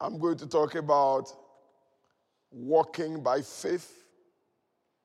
[0.00, 1.32] I'm going to talk about
[2.50, 4.04] walking by faith,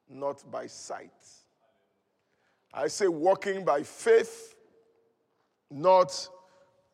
[0.10, 1.12] not by sight.
[2.74, 4.56] I say walking by faith,
[5.72, 6.28] not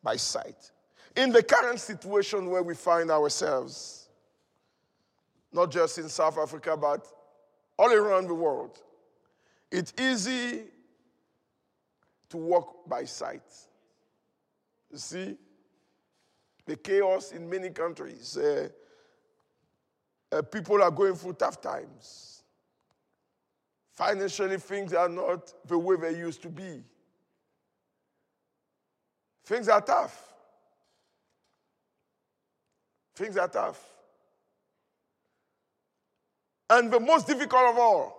[0.02, 0.70] by sight.
[1.16, 4.08] In the current situation where we find ourselves,
[5.52, 7.06] not just in South Africa, but
[7.78, 8.78] all around the world,
[9.70, 10.64] it's easy
[12.28, 13.42] to walk by sight.
[14.90, 15.36] You see,
[16.66, 18.68] the chaos in many countries, uh,
[20.32, 22.42] uh, people are going through tough times.
[23.92, 26.82] Financially, things are not the way they used to be.
[29.44, 30.34] Things are tough.
[33.14, 33.82] Things are tough.
[36.68, 38.16] And the most difficult of all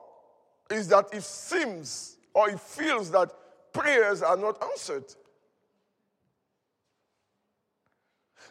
[0.71, 3.29] is that it seems or it feels that
[3.73, 5.03] prayers are not answered.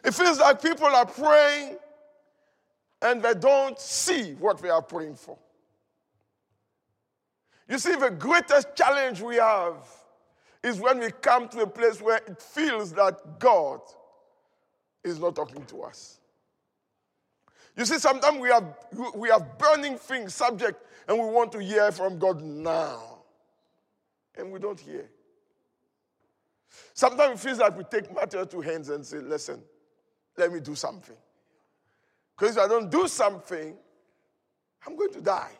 [0.07, 1.75] It feels like people are praying
[3.01, 5.37] and they don't see what they are praying for.
[7.67, 9.75] You see, the greatest challenge we have
[10.63, 13.81] is when we come to a place where it feels that God
[15.03, 16.21] is not talking to us.
[17.75, 18.77] You see, sometimes we have,
[19.13, 23.23] we have burning things, subject, and we want to hear from God now.
[24.37, 25.09] And we don't hear.
[26.93, 29.61] Sometimes it feels like we take matters to hands and say, listen,
[30.37, 31.15] let me do something.
[32.37, 33.75] Because if I don't do something,
[34.85, 35.51] I'm going to die.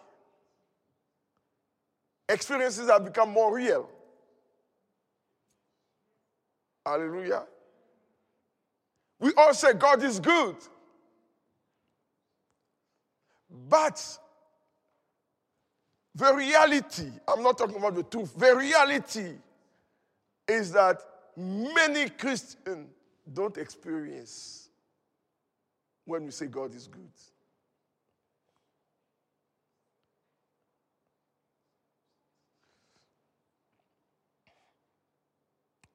[2.30, 3.90] Experiences have become more real.
[6.86, 7.44] Hallelujah.
[9.20, 10.56] We all say God is good.
[13.70, 14.20] But
[16.14, 19.34] the reality, I'm not talking about the truth, the reality
[20.48, 21.02] is that
[21.36, 22.90] many Christians
[23.34, 24.67] don't experience
[26.08, 27.02] when we say God is good.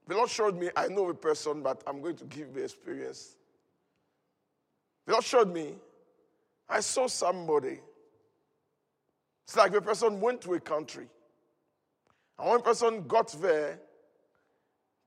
[0.07, 3.37] The Lord showed me, I know a person, but I'm going to give the experience.
[5.07, 5.77] The Lord showed me,
[6.69, 7.81] I saw somebody.
[9.45, 11.07] It's like the person went to a country.
[12.39, 13.79] And one person got there,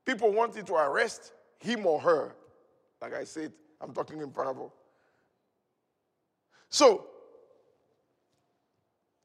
[0.05, 2.35] people wanted to arrest him or her.
[3.01, 4.73] Like I said, I'm talking in parable.
[6.69, 7.07] So,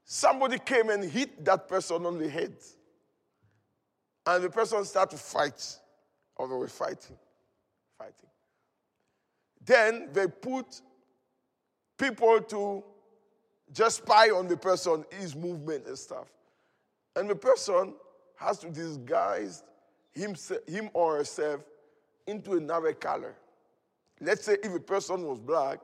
[0.05, 2.55] somebody came and hit that person on the head.
[4.27, 5.79] And the person started to fight.
[6.37, 7.17] Or they were fighting.
[7.99, 8.29] Fighting.
[9.65, 10.81] Then they put
[11.99, 12.85] people to
[13.73, 16.29] just spy on the person, his movement and stuff.
[17.17, 17.95] And the person
[18.37, 19.63] has to disguise
[20.13, 21.61] himself, him or herself
[22.27, 23.35] into another color.
[24.21, 25.81] Let's say if a person was black,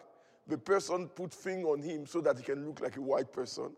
[0.46, 3.70] the person put thing on him so that he can look like a white person.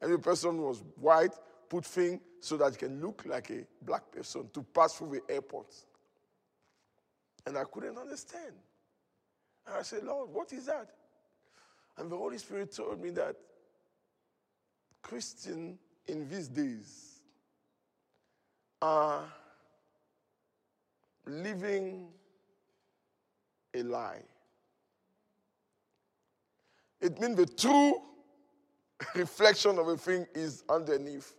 [0.00, 1.34] And the person was white,
[1.68, 5.34] put thing so that he can look like a black person to pass through the
[5.34, 5.74] airport.
[7.46, 8.54] And I couldn't understand.
[9.66, 10.90] And I said, Lord, what is that?
[11.96, 13.36] And the Holy Spirit told me that
[15.02, 17.20] Christian in these days
[18.82, 19.24] are
[21.24, 22.08] living
[23.74, 24.22] a lie.
[27.06, 28.02] It means the true
[29.14, 31.34] reflection of a thing is underneath.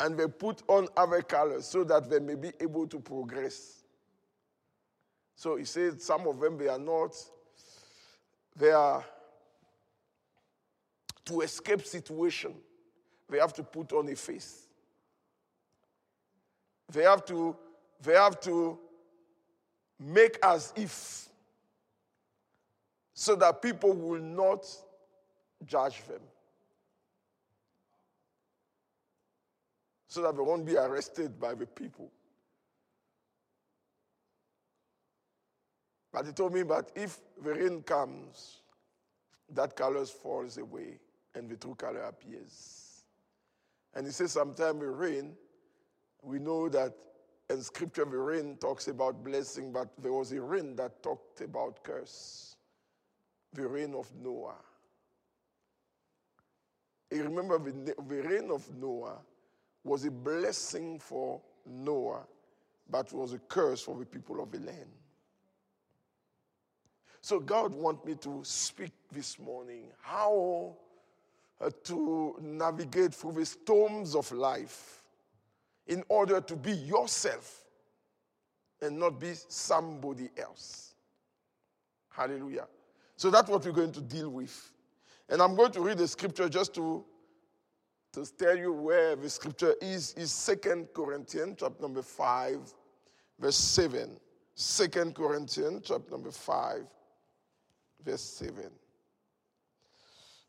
[0.00, 3.84] And they put on other colors so that they may be able to progress.
[5.36, 7.14] So he said some of them they are not,
[8.56, 9.04] they are
[11.26, 12.52] to escape situation,
[13.28, 14.66] they have to put on a face.
[16.92, 17.56] They have to,
[18.02, 18.76] they have to
[20.00, 21.29] make as if
[23.20, 24.64] so that people will not
[25.66, 26.22] judge them.
[30.08, 32.10] So that they won't be arrested by the people.
[36.10, 38.62] But he told me, that if the rain comes,
[39.50, 40.98] that color falls away
[41.34, 43.04] and the true color appears.
[43.92, 45.34] And he says, sometimes the rain,
[46.22, 46.94] we know that
[47.50, 51.84] in scripture the rain talks about blessing, but there was a rain that talked about
[51.84, 52.49] curse.
[53.52, 54.56] The rain of Noah.
[57.10, 59.18] You remember the, rain of Noah
[59.82, 62.22] was a blessing for Noah,
[62.88, 64.90] but was a curse for the people of the land.
[67.20, 70.76] So God wants me to speak this morning how
[71.60, 75.02] uh, to navigate through the storms of life
[75.86, 77.64] in order to be yourself
[78.80, 80.94] and not be somebody else.
[82.08, 82.66] Hallelujah.
[83.20, 84.72] So that's what we're going to deal with.
[85.28, 87.04] And I'm going to read the scripture just to,
[88.14, 90.14] to tell you where the scripture is.
[90.14, 92.72] Is Second Corinthians chapter number 5,
[93.38, 94.18] verse 7.
[94.56, 96.86] 2 Corinthians chapter number 5,
[98.02, 98.70] verse 7.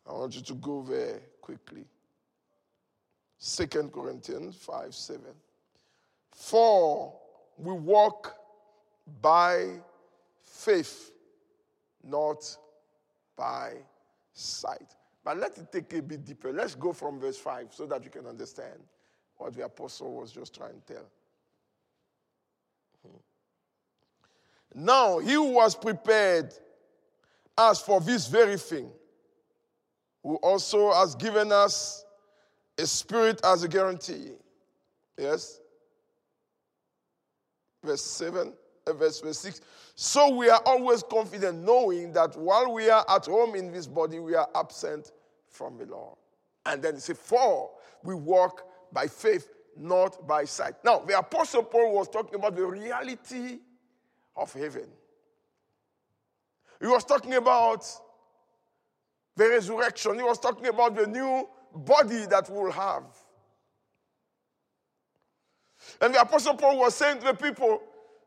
[0.09, 1.83] I want you to go there quickly.
[3.41, 5.21] 2 Corinthians 5 7.
[6.33, 7.19] For
[7.57, 8.33] we walk
[9.21, 9.71] by
[10.45, 11.10] faith,
[12.03, 12.57] not
[13.37, 13.73] by
[14.33, 14.95] sight.
[15.23, 16.51] But let it take a bit deeper.
[16.51, 18.79] Let's go from verse 5 so that you can understand
[19.37, 21.09] what the apostle was just trying to tell.
[23.03, 23.17] Hmm.
[24.83, 26.53] Now, he was prepared
[27.57, 28.89] as for this very thing,
[30.23, 32.05] who also has given us
[32.77, 34.31] a spirit as a guarantee.
[35.17, 35.59] Yes?
[37.83, 38.51] Verse 7, uh,
[38.87, 39.61] verse, verse 6.
[39.95, 44.19] So we are always confident, knowing that while we are at home in this body,
[44.19, 45.11] we are absent
[45.47, 46.17] from the Lord.
[46.65, 47.71] And then it says, For
[48.03, 50.75] we walk by faith, not by sight.
[50.83, 53.59] Now, the Apostle Paul was talking about the reality
[54.35, 54.87] of heaven.
[56.79, 57.85] He was talking about
[59.35, 60.15] the resurrection.
[60.15, 63.03] He was talking about the new body that we'll have.
[65.99, 67.81] And the Apostle Paul was saying to the people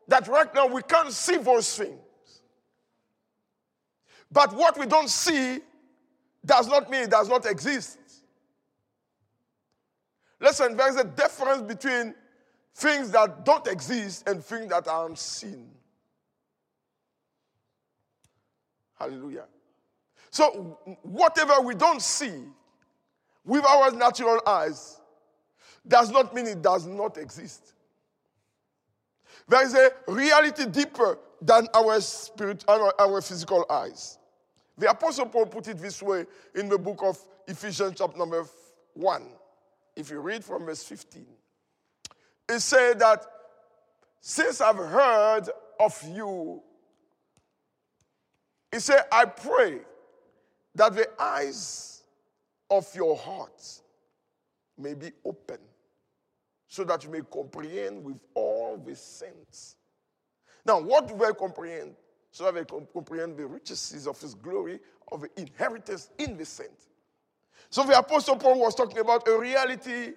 [0.07, 1.99] that right now we can't see those things.
[4.31, 5.59] But what we don't see
[6.45, 7.99] does not mean it does not exist.
[10.39, 12.13] Listen, there's a difference between
[12.75, 15.71] things that don't exist and things that are unseen.
[18.99, 19.45] Hallelujah.
[20.29, 22.43] So, whatever we don't see
[23.45, 24.99] with our natural eyes
[25.87, 27.74] does not mean it does not exist.
[29.47, 34.17] There is a reality deeper than our spirit and our physical eyes.
[34.77, 36.25] The Apostle Paul put it this way
[36.55, 38.45] in the book of Ephesians, chapter number
[38.93, 39.23] 1.
[39.95, 41.25] If you read from verse 15,
[42.49, 43.25] it said that
[44.19, 45.49] since I've heard
[45.79, 46.61] of you,
[48.71, 49.79] he said, I pray
[50.73, 52.03] that the eyes
[52.69, 53.81] of your heart
[54.77, 55.59] may be open
[56.67, 59.75] so that you may comprehend with all the saints.
[60.65, 61.95] Now, what do I comprehend?
[62.31, 64.79] So that can comprehend the riches of his glory,
[65.11, 66.87] of the inheritance in the saints.
[67.69, 70.13] So the Apostle Paul was talking about a reality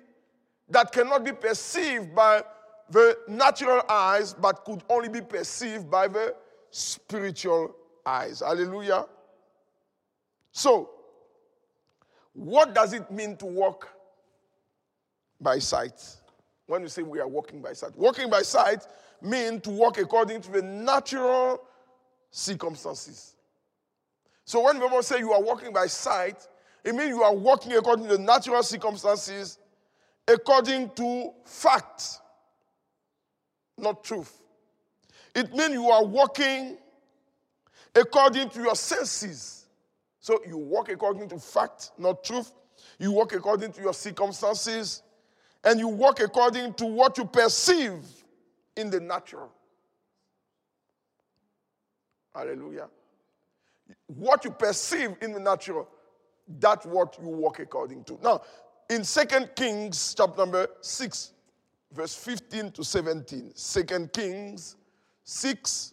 [0.70, 2.42] that cannot be perceived by
[2.90, 6.34] the natural eyes, but could only be perceived by the
[6.70, 7.74] spiritual
[8.04, 8.40] eyes.
[8.40, 9.06] Hallelujah.
[10.52, 10.90] So,
[12.32, 13.88] what does it mean to walk
[15.40, 16.00] by sight?
[16.68, 18.86] When we say we are walking by sight, walking by sight
[19.20, 21.60] means to walk according to the natural
[22.30, 23.34] circumstances.
[24.44, 26.46] So when people say you are walking by sight,
[26.84, 29.58] it means you are walking according to the natural circumstances,
[30.28, 32.20] according to fact,
[33.76, 34.40] not truth.
[35.34, 36.78] It means you are walking
[37.96, 39.58] according to your senses
[40.28, 42.52] so you walk according to fact, not truth.
[42.98, 45.02] You walk according to your circumstances.
[45.68, 48.02] And you walk according to what you perceive
[48.74, 49.52] in the natural.
[52.34, 52.88] Hallelujah.
[54.06, 55.86] What you perceive in the natural,
[56.58, 58.18] that's what you walk according to.
[58.22, 58.40] Now,
[58.88, 61.32] in Second Kings, chapter number 6,
[61.92, 63.52] verse 15 to 17.
[63.54, 64.76] 2 Kings
[65.24, 65.92] 6,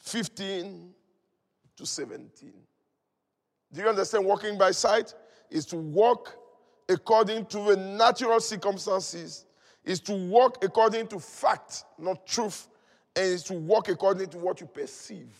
[0.00, 0.90] 15
[1.76, 2.52] to 17.
[3.72, 4.26] Do you understand?
[4.26, 5.14] Walking by sight
[5.50, 6.36] is to walk
[6.88, 9.44] according to the natural circumstances,
[9.84, 12.68] is to walk according to fact, not truth,
[13.16, 15.34] and is to walk according to what you perceive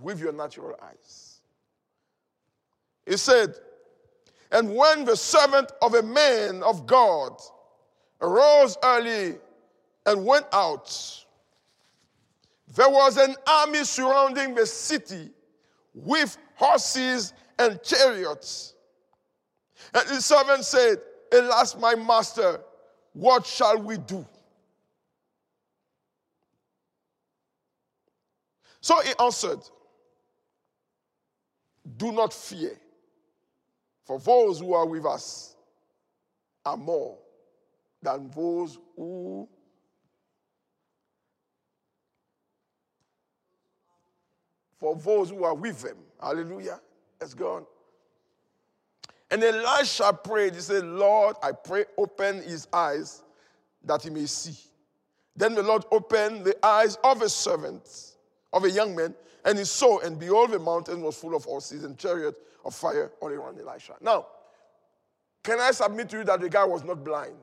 [0.00, 1.40] with your natural eyes.
[3.06, 3.54] He said,
[4.50, 7.40] And when the servant of a man of God
[8.20, 9.36] arose early
[10.06, 11.24] and went out,
[12.74, 15.30] there was an army surrounding the city
[15.94, 18.74] with horses and chariots.
[19.94, 20.98] And the servant said,
[21.32, 22.60] Alas, my master,
[23.12, 24.26] what shall we do?
[28.80, 29.60] So he answered,
[31.96, 32.78] Do not fear,
[34.04, 35.56] for those who are with us
[36.64, 37.18] are more
[38.02, 39.48] than those who
[44.78, 45.96] for those who are with them.
[46.20, 46.80] Hallelujah.
[47.20, 47.66] Let's go on.
[49.32, 50.54] And Elisha prayed.
[50.54, 53.22] He said, Lord, I pray, open his eyes
[53.82, 54.54] that he may see.
[55.34, 58.12] Then the Lord opened the eyes of a servant
[58.52, 59.14] of a young man,
[59.46, 63.10] and he saw, and behold, the mountain was full of horses and chariots of fire
[63.22, 63.94] all around Elisha.
[64.02, 64.26] Now,
[65.42, 67.36] can I submit to you that the guy was not blind?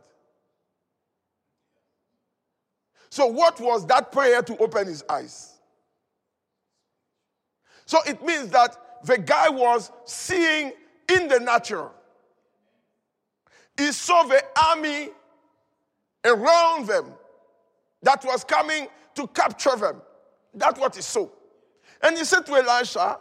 [3.10, 5.56] So, what was that prayer to open his eyes?
[7.88, 10.74] So, it means that the guy was seeing
[11.10, 11.92] in the natural.
[13.78, 15.10] He saw the army
[16.26, 17.14] around them
[18.02, 20.02] that was coming to capture them.
[20.54, 21.28] That's what he saw.
[22.02, 23.18] And he said to Elisha,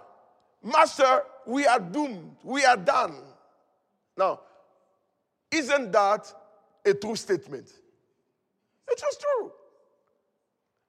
[0.62, 2.36] Master, we are doomed.
[2.42, 3.14] We are done.
[4.16, 4.40] Now,
[5.50, 6.32] isn't that
[6.84, 7.70] a true statement?
[8.88, 9.52] It was true.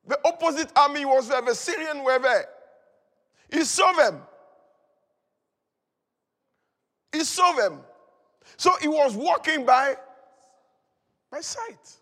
[0.07, 2.45] The opposite army was there, the Syrian were there.
[3.51, 4.21] He saw them.
[7.11, 7.79] He saw them.
[8.57, 9.95] So he was walking by
[11.31, 11.97] by sight.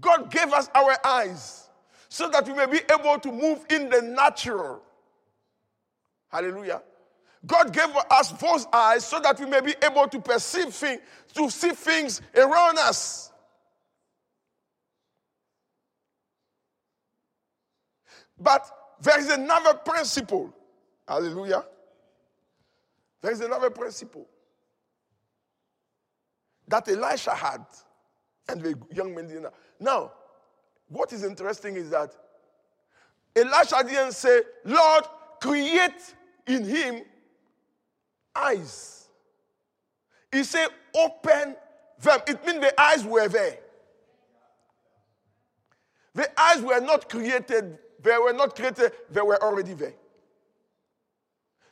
[0.00, 1.68] God gave us our eyes
[2.08, 4.82] so that we may be able to move in the natural.
[6.28, 6.82] Hallelujah.
[7.46, 11.00] God gave us those eyes so that we may be able to perceive things,
[11.34, 13.32] to see things around us.
[18.38, 18.66] But
[19.00, 20.54] there is another principle.
[21.06, 21.64] Hallelujah.
[23.22, 24.26] There is another principle
[26.66, 27.64] that Elisha had
[28.48, 29.46] and the young men didn't.
[29.78, 30.12] Now,
[30.88, 32.14] what is interesting is that
[33.34, 35.04] Elisha didn't say, Lord,
[35.40, 36.14] create
[36.46, 37.02] in him
[38.34, 39.06] eyes.
[40.30, 41.56] He said, open
[42.00, 42.20] them.
[42.26, 43.58] It means the eyes were there.
[46.14, 49.94] The eyes were not created, they were not created, they were already there.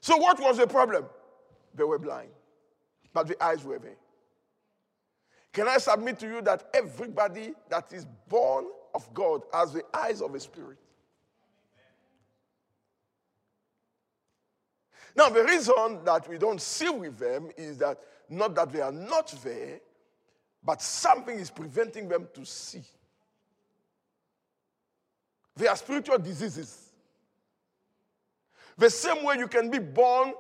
[0.00, 1.04] So, what was the problem?
[1.74, 2.30] They were blind,
[3.12, 3.96] but the eyes were there.
[5.52, 10.20] Can I submit to you that everybody that is born of God has the eyes
[10.20, 10.78] of a spirit?
[15.16, 17.98] Now, the reason that we don't see with them is that
[18.28, 19.80] not that they are not there,
[20.62, 22.82] but something is preventing them to see.
[25.56, 26.92] They are spiritual diseases.
[28.78, 30.32] The same way you can be born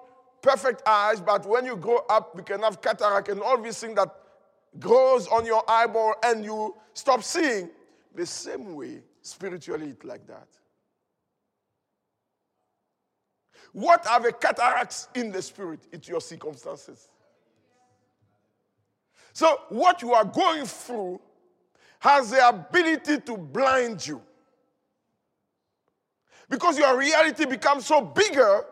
[0.42, 3.94] perfect eyes, but when you grow up, you can have cataract and all these things
[3.96, 4.08] that
[4.78, 7.70] grows on your eyeball and you stop seeing.
[8.14, 10.48] The same way, spiritually, it's like that.
[13.72, 15.80] What are the cataracts in the spirit?
[15.92, 17.08] It's your circumstances.
[19.32, 21.20] So, what you are going through
[22.00, 24.20] has the ability to blind you.
[26.48, 28.64] Because your reality becomes so bigger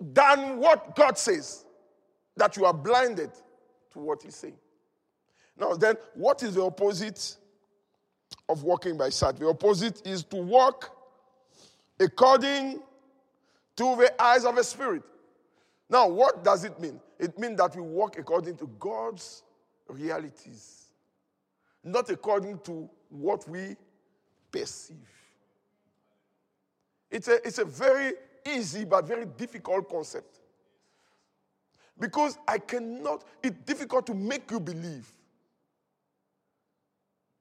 [0.00, 1.64] than what God says
[2.36, 3.30] that you are blinded
[3.92, 4.56] to what He's saying.
[5.58, 7.36] Now, then, what is the opposite
[8.48, 9.36] of walking by sight?
[9.36, 10.96] The opposite is to walk
[11.98, 12.80] according
[13.76, 15.02] to the eyes of the Spirit.
[15.88, 16.98] Now, what does it mean?
[17.18, 19.42] It means that we walk according to God's
[19.88, 20.84] realities,
[21.84, 23.76] not according to what we
[24.50, 24.96] perceive.
[27.10, 28.12] It's a, it's a very
[28.46, 30.40] easy but very difficult concept.
[31.98, 35.10] Because I cannot, it's difficult to make you believe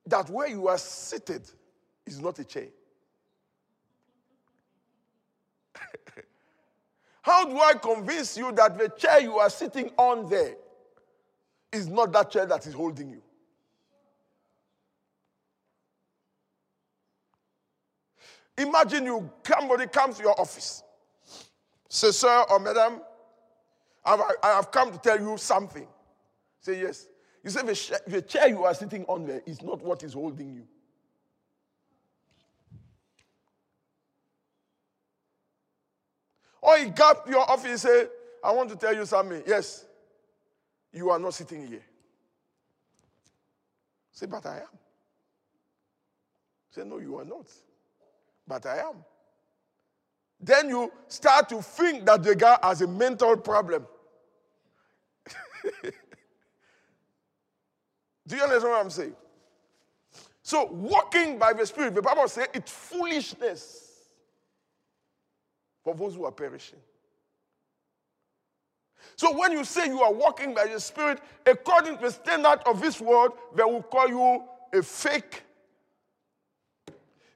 [0.06, 1.50] that where you are seated
[2.06, 2.68] is not a chair.
[7.22, 10.56] How do I convince you that the chair you are sitting on there
[11.72, 13.22] is not that chair that is holding you?
[18.58, 20.84] Imagine you somebody comes to your office.
[21.90, 23.02] Say, sir or madam,
[24.06, 25.88] I have I have come to tell you something.
[26.62, 27.08] Say yes.
[27.44, 30.54] You say the, the chair you are sitting on there is not what is holding
[30.54, 30.68] you.
[36.62, 38.08] Or he got your office and say,
[38.44, 39.42] I want to tell you something.
[39.48, 39.86] Yes,
[40.92, 41.84] you are not sitting here.
[44.12, 44.80] Say, but I am.
[46.72, 47.48] Say, no, you are not.
[48.46, 48.96] But I am.
[50.40, 53.86] Then you start to think that the guy has a mental problem.
[58.28, 59.16] Do you understand what I'm saying?
[60.44, 63.90] So, walking by the Spirit, the Bible says it's foolishness
[65.84, 66.80] for those who are perishing.
[69.20, 72.80] So when you say you are walking by the Spirit, according to the standard of
[72.80, 74.44] this world, they will call you
[74.74, 75.44] a fake.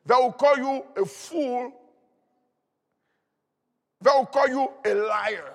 [0.06, 1.74] They will call you a fool.
[4.04, 5.54] They will call you a liar.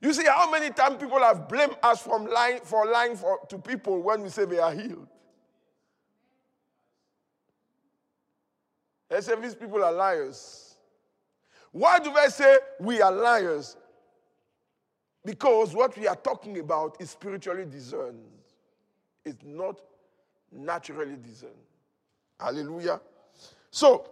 [0.00, 3.58] You see how many times people have blamed us from lying, for lying for, to
[3.58, 5.08] people when we say they are healed.
[9.08, 10.76] They say these people are liars.
[11.72, 13.76] Why do they say we are liars?
[15.24, 18.22] Because what we are talking about is spiritually discerned.
[19.24, 19.80] It's not
[20.52, 21.52] naturally discerned.
[22.38, 23.00] Hallelujah.
[23.70, 24.08] So,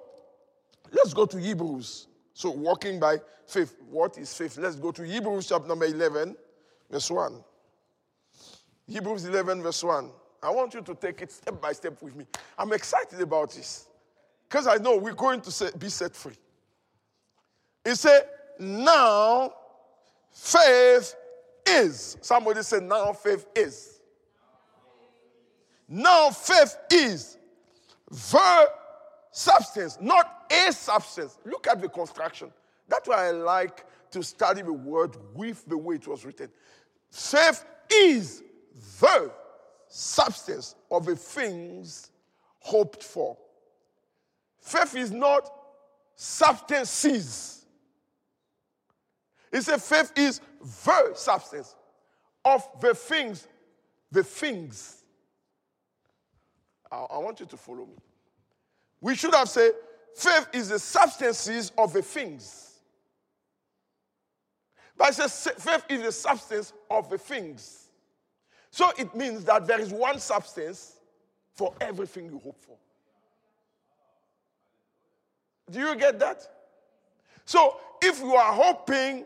[0.93, 2.07] let's go to Hebrews.
[2.35, 3.77] So, walking by faith.
[3.91, 4.59] What is faith?
[4.59, 6.37] Let's go to Hebrews chapter number 11,
[6.91, 7.45] verse 1.
[8.87, 10.11] Hebrews 11, verse 1.
[10.43, 12.27] I want you to take it step by step with me.
[12.57, 13.89] I'm excited about this
[14.49, 16.37] because I know we're going to be set free.
[17.85, 18.23] He said,
[18.59, 19.53] Now
[20.33, 21.15] faith
[21.67, 22.17] is.
[22.21, 24.01] Somebody said, Now faith is.
[25.89, 27.39] Now faith is
[28.11, 28.69] the
[29.31, 31.39] substance, not a substance.
[31.45, 32.51] Look at the construction.
[32.89, 36.49] That's why I like to study the word with the way it was written.
[37.11, 38.43] Faith is
[39.01, 39.31] the
[39.89, 42.11] substance of the things
[42.61, 43.37] hoped for.
[44.61, 45.51] Faith is not
[46.15, 47.65] substances.
[49.53, 51.75] He said faith is the substance
[52.45, 53.47] of the things,
[54.11, 55.05] the things.
[56.91, 57.97] I, I want you to follow me.
[59.01, 59.73] We should have said
[60.15, 62.81] faith is the substances of the things.
[64.97, 67.89] But it says faith is the substance of the things.
[68.71, 70.97] So it means that there is one substance
[71.55, 72.77] for everything you hope for.
[75.71, 76.47] Do you get that?
[77.45, 79.25] So if you are hoping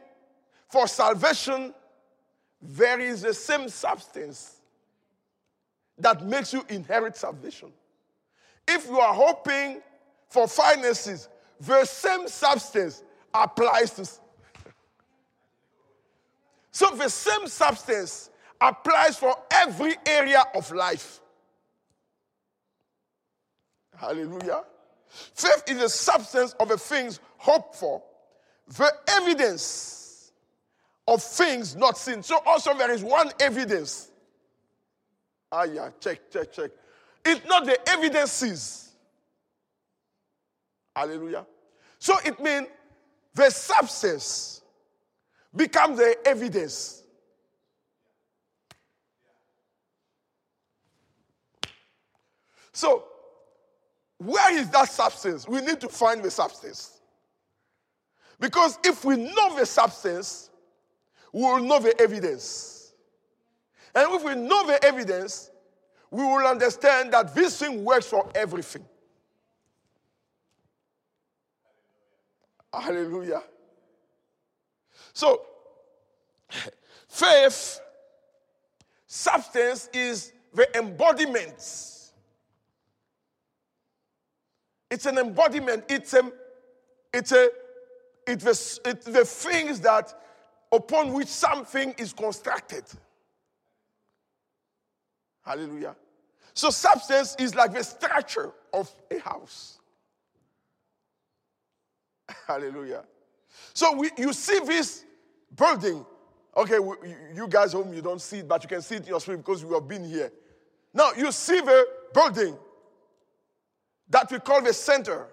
[0.68, 1.74] for salvation,
[2.60, 4.56] there is the same substance
[5.98, 7.72] that makes you inherit salvation.
[8.68, 9.80] If you are hoping
[10.28, 11.28] for finances,
[11.60, 13.02] the same substance
[13.32, 14.08] applies to.
[16.70, 21.20] so the same substance applies for every area of life.
[23.96, 24.62] Hallelujah.
[25.08, 28.02] Faith is the substance of the things hoped for,
[28.76, 30.32] the evidence
[31.06, 32.22] of things not seen.
[32.22, 34.10] So also there is one evidence.
[35.50, 36.70] Ah, yeah, check, check, check.
[37.24, 38.92] It's not the evidences.
[40.94, 41.46] Hallelujah.
[41.98, 42.66] So it means
[43.34, 44.62] the substance
[45.54, 47.02] becomes the evidence.
[52.72, 53.04] So
[54.18, 55.46] where is that substance?
[55.46, 57.00] We need to find the substance.
[58.40, 60.50] Because if we know the substance,
[61.32, 62.92] we will know the evidence.
[63.94, 65.51] And if we know the evidence,
[66.12, 68.84] we will understand that this thing works for everything.
[72.72, 73.42] Hallelujah.
[75.12, 75.42] So,
[77.08, 77.80] faith,
[79.06, 81.60] substance is the embodiment
[84.92, 85.84] it's an embodiment.
[85.88, 86.30] It's a,
[87.14, 87.48] it's a,
[88.26, 90.12] it's the, it's the things that
[90.70, 92.84] upon which something is constructed.
[95.42, 95.96] Hallelujah.
[96.54, 99.78] So substance is like the structure of a house.
[102.46, 103.04] Hallelujah.
[103.74, 105.04] So we, you see this
[105.56, 106.04] building.
[106.56, 106.96] Okay, we,
[107.34, 109.38] you guys home, you don't see it, but you can see it in your spirit
[109.38, 110.30] because you have been here.
[110.92, 112.56] Now you see the building
[114.10, 115.28] that we call the center.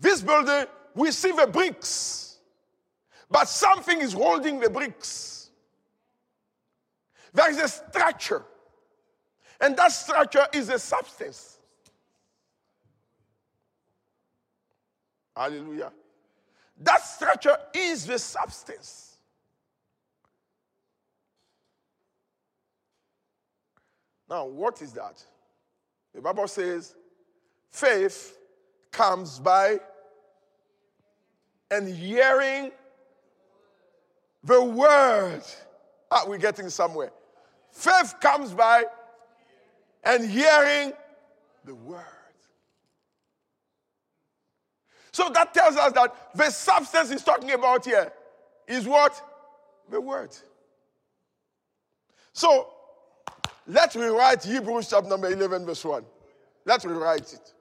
[0.00, 2.38] This building, we see the bricks,
[3.30, 5.50] but something is holding the bricks.
[7.32, 8.44] There is a structure,
[9.60, 11.58] and that structure is a substance.
[15.36, 15.92] Hallelujah.
[16.80, 19.18] That structure is the substance.
[24.28, 25.22] Now, what is that?
[26.14, 26.94] The Bible says,
[27.70, 28.38] Faith
[28.92, 29.80] comes by
[31.70, 32.70] and hearing
[34.44, 35.42] the word.
[36.10, 37.10] Ah, we're getting somewhere.
[37.72, 38.84] Faith comes by
[40.04, 40.92] and hearing
[41.64, 42.04] the word.
[45.12, 48.12] So that tells us that the substance he's talking about here
[48.66, 49.20] is what?
[49.88, 50.36] The word.
[52.32, 52.68] So
[53.66, 56.04] let's rewrite Hebrews chapter number 11, verse 1.
[56.64, 57.54] Let's rewrite it.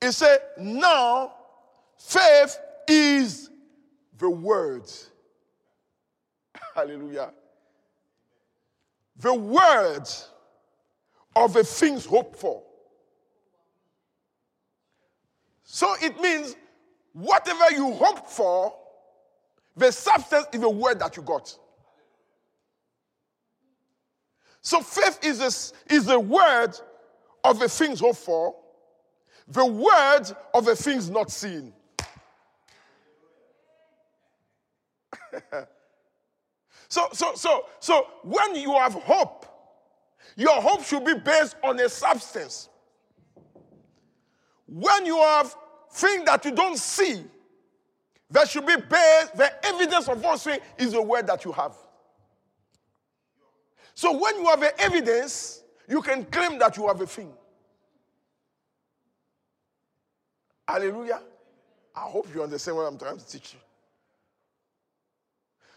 [0.00, 1.32] It said, Now
[1.98, 3.50] faith is
[4.18, 4.84] the word.
[6.74, 7.32] Hallelujah.
[9.18, 10.04] The word
[11.34, 12.62] of the things hoped for.
[15.64, 16.56] So it means
[17.12, 18.74] whatever you hope for,
[19.76, 21.56] The substance is the word that you got.
[24.62, 26.72] So faith is a, is the word
[27.44, 28.56] of the things hoped for,
[29.46, 30.24] the word
[30.54, 31.72] of the things not seen.
[36.88, 39.46] so, so, so, so when you have hope,
[40.36, 42.68] your hope should be based on a substance.
[44.66, 45.54] When you have
[45.92, 47.24] things that you don't see,
[48.30, 50.46] there should be based, the evidence of what
[50.78, 51.74] is the word that you have.
[53.94, 57.32] So when you have the evidence, you can claim that you have a thing.
[60.68, 61.22] Hallelujah.
[61.94, 63.60] I hope you understand what I'm trying to teach you.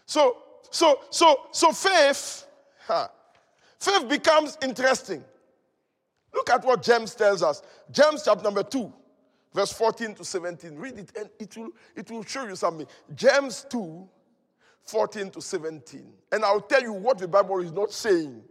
[0.04, 0.36] So,
[0.70, 2.46] so, so, so faith,
[2.86, 3.08] huh,
[3.78, 5.24] faith becomes interesting.
[6.32, 7.62] Look at what James tells us.
[7.90, 8.92] James chapter number 2,
[9.54, 10.76] verse 14 to 17.
[10.76, 12.86] Read it and it will, it will show you something.
[13.14, 14.08] James 2,
[14.82, 16.12] 14 to 17.
[16.32, 18.42] And I'll tell you what the Bible is not saying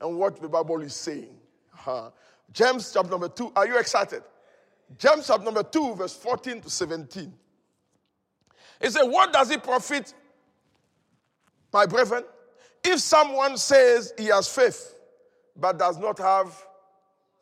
[0.00, 1.34] and what the Bible is saying.
[1.74, 2.10] Uh-huh.
[2.52, 3.52] James chapter number 2.
[3.54, 4.22] Are you excited?
[4.96, 7.32] James chapter number 2, verse 14 to 17.
[8.80, 10.14] He said, What does it profit,
[11.72, 12.24] my brethren,
[12.84, 14.94] if someone says he has faith
[15.56, 16.56] but does not have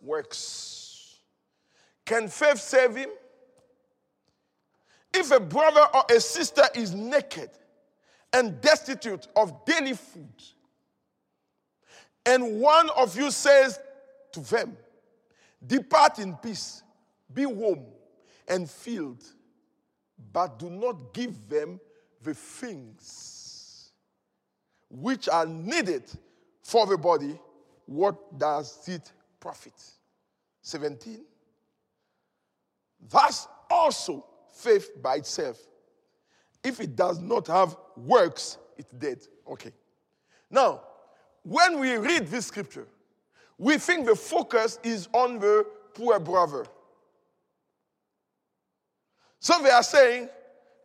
[0.01, 1.21] works?
[2.05, 3.11] Can faith save him?
[5.13, 7.51] If a brother or a sister is naked
[8.33, 10.43] and destitute of daily food,
[12.25, 13.79] and one of you says
[14.33, 14.77] to them,
[15.65, 16.83] Depart in peace,
[17.33, 17.85] be warm
[18.49, 19.25] and filled,
[20.33, 21.81] but do not give them
[22.23, 23.36] the things
[24.89, 26.05] which are needed
[26.63, 27.39] for the body,
[27.87, 29.75] what does it profit?
[30.63, 31.21] 17.
[33.09, 35.59] Thus also faith by itself
[36.67, 39.19] if it does not have works, it's dead.
[39.49, 39.73] Okay.
[40.51, 40.83] Now,
[41.45, 42.89] when we read this scripture,
[43.57, 46.67] we think the focus is on the poor brother.
[49.39, 50.29] So they are saying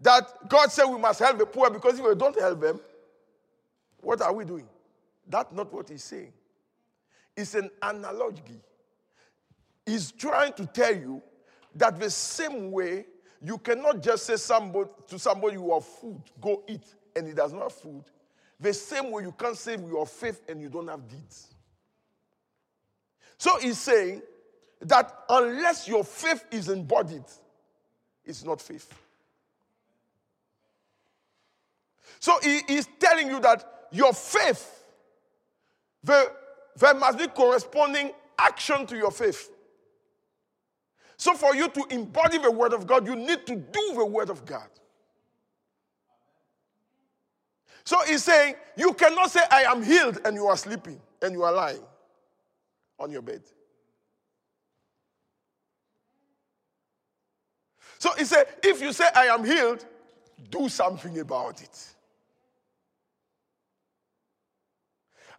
[0.01, 2.79] that God said we must help the poor because if we don't help them,
[4.01, 4.67] what are we doing?
[5.27, 6.33] That's not what he's saying.
[7.35, 8.61] It's an analogy.
[9.85, 11.21] He's trying to tell you
[11.75, 13.05] that the same way
[13.43, 16.83] you cannot just say somebody, to somebody you have food, go eat,
[17.15, 18.03] and he does not have food.
[18.59, 21.47] The same way you can't save your faith and you don't have deeds.
[23.37, 24.21] So he's saying
[24.81, 27.23] that unless your faith is embodied,
[28.23, 28.93] it's not faith.
[32.19, 34.83] So he is telling you that your faith,
[36.03, 36.25] there,
[36.77, 39.49] there must be corresponding action to your faith.
[41.17, 44.29] So, for you to embody the Word of God, you need to do the Word
[44.31, 44.67] of God.
[47.83, 51.43] So, he's saying, you cannot say, I am healed, and you are sleeping and you
[51.43, 51.83] are lying
[52.99, 53.41] on your bed.
[57.99, 59.85] So, he said, if you say, I am healed,
[60.49, 61.93] do something about it.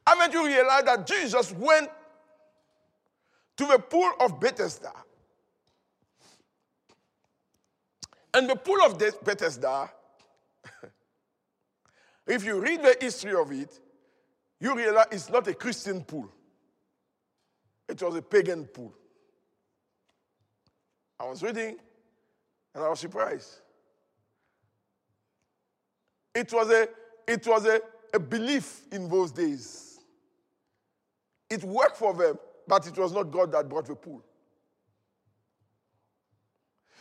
[0.07, 1.89] Haven't you realized that Jesus went
[3.57, 4.93] to the pool of Bethesda
[8.35, 9.91] And the pool of Bethesda,
[12.27, 13.79] if you read the history of it,
[14.59, 16.31] you realize it's not a Christian pool.
[17.89, 18.95] It was a pagan pool.
[21.21, 21.77] I was reading
[22.75, 23.61] and I was surprised.
[26.35, 26.89] It was a,
[27.27, 27.81] it was a,
[28.15, 29.92] a belief in those days.
[31.53, 34.25] It worked for them, but it was not God that brought the pool.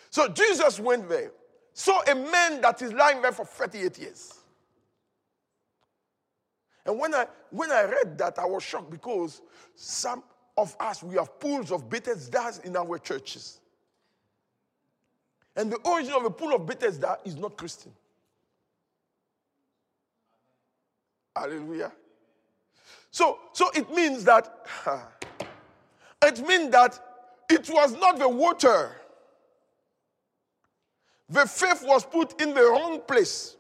[0.10, 1.32] So Jesus went there,
[1.74, 4.34] saw a man that is lying there for 38 years.
[6.86, 9.42] And when I, when I read that, I was shocked because
[9.74, 10.22] some
[10.58, 13.62] of us, we have pools of Bethesda in our churches.
[15.56, 17.94] And the origin of a pool of Bethesda is not Christian.
[21.34, 21.94] Hallelujah.
[23.12, 24.68] So, so it means that
[26.24, 27.00] it means that
[27.50, 28.96] it was not the water
[31.32, 33.56] the faith was put in the wrong place.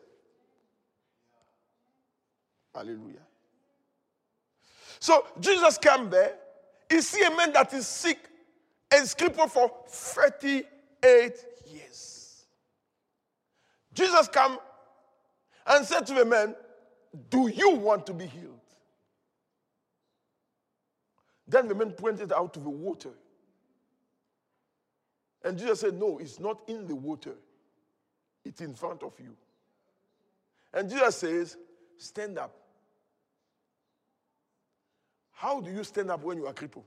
[2.75, 3.25] Hallelujah.
[4.99, 6.35] So Jesus came there.
[6.89, 8.19] He see a man that is sick
[8.93, 10.65] and crippled for 38
[11.65, 12.43] years.
[13.93, 14.57] Jesus came
[15.65, 16.53] and said to the man,
[17.29, 18.59] Do you want to be healed?
[21.51, 23.11] Then the man pointed out to the water.
[25.43, 27.33] And Jesus said, No, it's not in the water.
[28.45, 29.35] It's in front of you.
[30.73, 31.57] And Jesus says,
[31.97, 32.55] Stand up.
[35.33, 36.85] How do you stand up when you are crippled?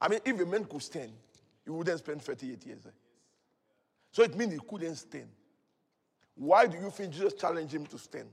[0.00, 1.12] I mean, if a man could stand,
[1.64, 2.82] he wouldn't spend 38 years.
[4.10, 5.28] So it means he couldn't stand.
[6.34, 8.28] Why do you think Jesus challenged him to stand?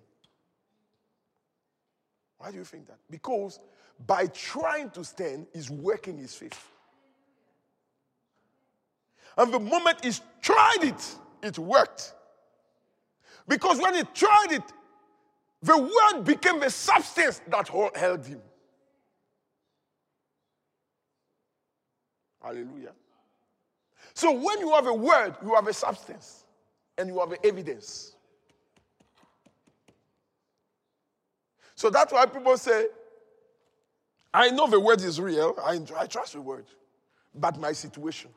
[2.44, 2.98] Why do you think that?
[3.10, 3.62] Because
[4.06, 6.68] by trying to stand, he's working his faith.
[9.38, 12.14] And the moment he tried it, it worked.
[13.48, 14.64] Because when he tried it,
[15.62, 18.42] the word became the substance that held him.
[22.44, 22.92] Hallelujah.
[24.14, 26.44] So when you have a word, you have a substance
[26.98, 28.18] and you have evidence.
[31.84, 32.86] So that's why people say,
[34.34, 36.64] I know the word is real, I, I trust the word,
[37.36, 38.32] but my situation.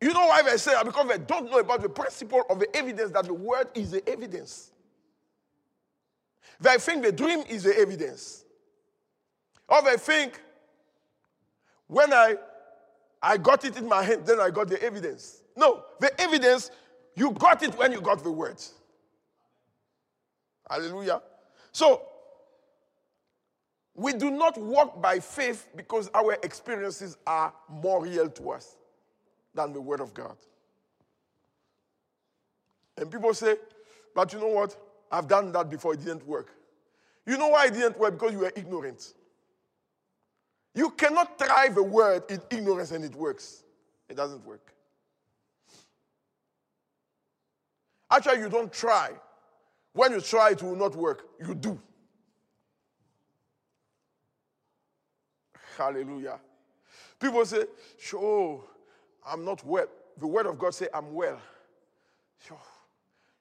[0.00, 0.84] You know why they say that?
[0.84, 4.08] Because they don't know about the principle of the evidence that the word is the
[4.08, 4.70] evidence.
[6.60, 8.44] They think the dream is the evidence.
[9.68, 10.40] Or they think
[11.88, 12.36] when I
[13.20, 15.42] I got it in my hand, then I got the evidence.
[15.56, 16.70] No, the evidence,
[17.16, 18.62] you got it when you got the word.
[20.70, 21.20] Hallelujah.
[21.74, 22.02] So,
[23.96, 28.76] we do not walk by faith because our experiences are more real to us
[29.54, 30.36] than the Word of God.
[32.96, 33.56] And people say,
[34.14, 34.76] but you know what?
[35.10, 36.54] I've done that before, it didn't work.
[37.26, 38.14] You know why it didn't work?
[38.14, 39.14] Because you were ignorant.
[40.76, 43.64] You cannot try the word in ignorance and it works.
[44.08, 44.72] It doesn't work.
[48.12, 49.10] Actually, you don't try.
[49.94, 51.24] When you try, it will not work.
[51.40, 51.80] You do.
[55.78, 56.40] Hallelujah.
[57.18, 57.64] People say,
[57.98, 58.64] sure,
[59.26, 59.86] I'm not well.
[60.18, 61.40] The word of God say I'm well.
[62.46, 62.60] Sure.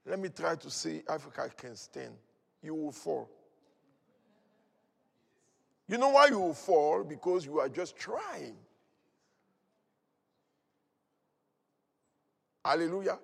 [0.05, 2.13] Let me try to see if I can stand.
[2.61, 3.29] You will fall.
[5.87, 7.03] You know why you will fall?
[7.03, 8.55] Because you are just trying.
[12.63, 13.17] Hallelujah.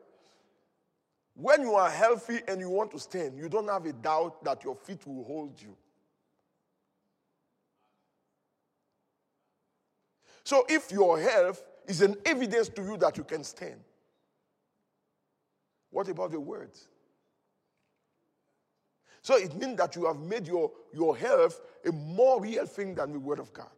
[1.42, 4.62] When you are healthy and you want to stand, you don't have a doubt that
[4.66, 5.74] your feet will hold you.
[10.44, 13.80] So if your health is an evidence to you that you can stand,
[15.92, 16.90] what about the words?
[19.22, 23.14] So it means that you have made your, your health a more real thing than
[23.14, 23.72] the Word of God.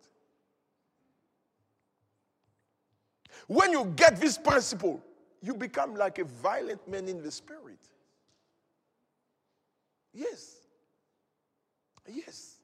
[3.46, 5.04] When you get this principle,
[5.42, 7.80] you become like a violent man in the spirit.
[10.14, 10.58] Yes.
[12.08, 12.58] Yes.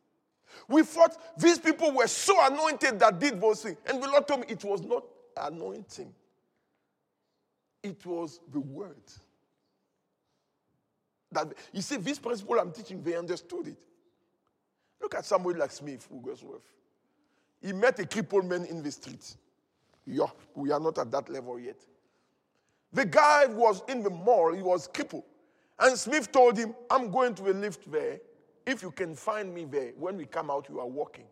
[0.67, 3.77] We thought these people were so anointed that did those things.
[3.85, 5.03] And the Lord told me it was not
[5.35, 6.13] anointing,
[7.83, 8.95] it was the word.
[11.31, 13.77] That you see, this principle I'm teaching, they understood it.
[15.01, 16.73] Look at somebody like Smith Wigglesworth.
[17.61, 19.35] He met a crippled man in the street.
[20.05, 21.75] Yeah, we are not at that level yet.
[22.93, 25.23] The guy was in the mall, he was crippled.
[25.79, 28.19] And Smith told him, I'm going to a lift there.
[28.65, 31.25] If you can find me there, when we come out, you are walking.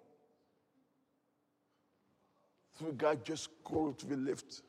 [2.78, 4.62] So the guy just called to the lift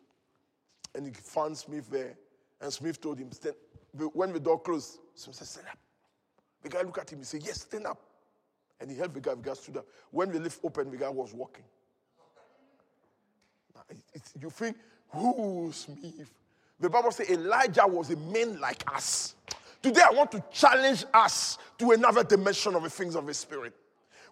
[0.96, 2.16] and he found Smith there.
[2.60, 3.54] And Smith told him, stand.
[4.14, 5.78] when the door closed, Smith said, Stand up.
[6.62, 8.00] The guy looked at him and said, Yes, stand up.
[8.80, 9.86] And he helped the guy, the guy stood up.
[10.10, 11.64] When the lift opened, the guy was walking.
[14.40, 14.76] you think,
[15.08, 16.30] who Smith?
[16.78, 19.34] The Bible says Elijah was a man like us.
[19.82, 23.72] Today, I want to challenge us to another dimension of the things of the Spirit.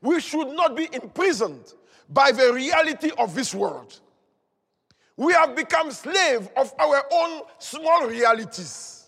[0.02, 1.72] We should not be imprisoned
[2.08, 3.98] by the reality of this world.
[5.16, 9.06] We have become slaves of our own small realities.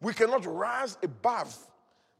[0.00, 1.56] We cannot rise above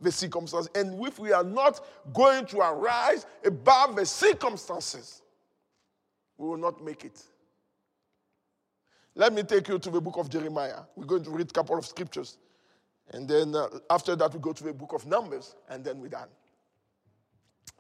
[0.01, 0.71] the circumstances.
[0.75, 5.23] And if we are not going to arise above the circumstances,
[6.37, 7.23] we will not make it.
[9.19, 10.81] Let me take you to the book of Jeremiah.
[10.95, 12.37] We're going to read a couple of scriptures.
[13.13, 16.09] And then uh, after that, we go to the book of Numbers, and then we're
[16.09, 16.29] done.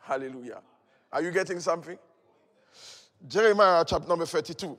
[0.01, 0.63] Hallelujah.
[1.13, 1.99] Are you getting something?
[3.29, 4.79] Jeremiah chapter number 32.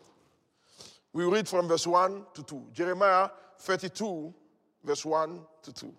[1.13, 2.67] We read from verse 1 to 2.
[2.74, 4.34] Jeremiah 32,
[4.84, 5.96] verse 1 to 2 Let's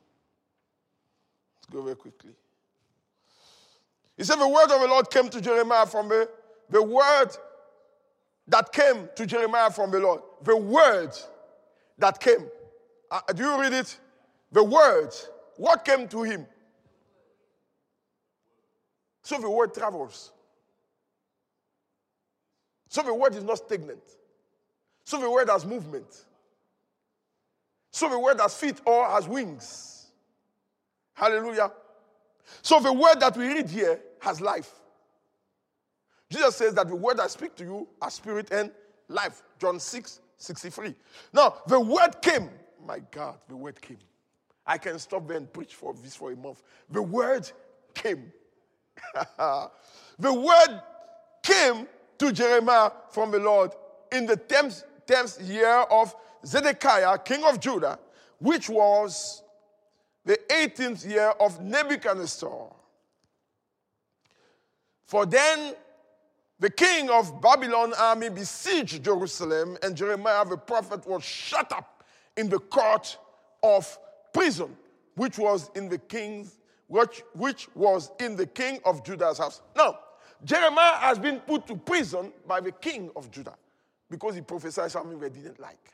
[1.71, 2.35] go very quickly.
[4.17, 6.29] He said, The word of the Lord came to Jeremiah from the,
[6.69, 7.29] the word
[8.49, 10.23] that came to Jeremiah from the Lord.
[10.43, 11.11] The word
[11.99, 12.49] that came.
[13.11, 13.99] Uh, do you read it?
[14.53, 15.11] The word.
[15.57, 16.47] What came to him?
[19.23, 20.33] So the word travels.
[22.89, 24.03] So the word is not stagnant.
[25.05, 26.25] So the word has movement.
[27.91, 30.07] So the word has feet or has wings.
[31.15, 31.73] Hallelujah.
[32.63, 34.71] So the word that we read here has life.
[36.31, 38.71] Jesus says that the word I speak to you are spirit and
[39.09, 39.43] life.
[39.59, 40.95] John 6, 63.
[41.33, 42.51] Now, the word came.
[42.85, 43.99] My God, the word came.
[44.67, 46.63] I can stop there and preach for this for a month.
[46.91, 47.51] The word
[47.95, 48.31] came.
[50.19, 50.83] the word
[51.43, 51.89] came
[52.19, 53.73] to Jeremiah from the Lord
[54.13, 56.15] in the 10th, 10th year of
[56.45, 57.99] Zedekiah, king of Judah,
[58.39, 59.43] which was
[60.25, 62.75] the 18th year of Nebuchadnezzar.
[65.07, 65.75] For then
[66.61, 72.05] the king of Babylon army besieged Jerusalem, and Jeremiah the prophet was shut up
[72.37, 73.17] in the court
[73.63, 73.99] of
[74.33, 74.77] prison,
[75.15, 79.61] which was in the king's which, which was in the king of Judah's house.
[79.77, 79.99] Now,
[80.43, 83.57] Jeremiah has been put to prison by the king of Judah
[84.11, 85.93] because he prophesied something they didn't like.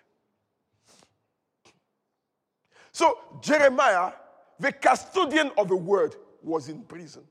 [2.92, 4.12] So, Jeremiah,
[4.60, 7.24] the custodian of the word, was in prison.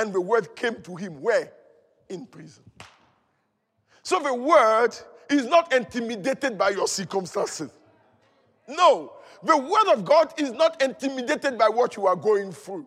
[0.00, 1.52] And the word came to him where?
[2.08, 2.64] In prison.
[4.02, 4.96] So, the word
[5.28, 7.70] is not intimidated by your circumstances.
[8.66, 12.86] No, the word of God is not intimidated by what you are going through.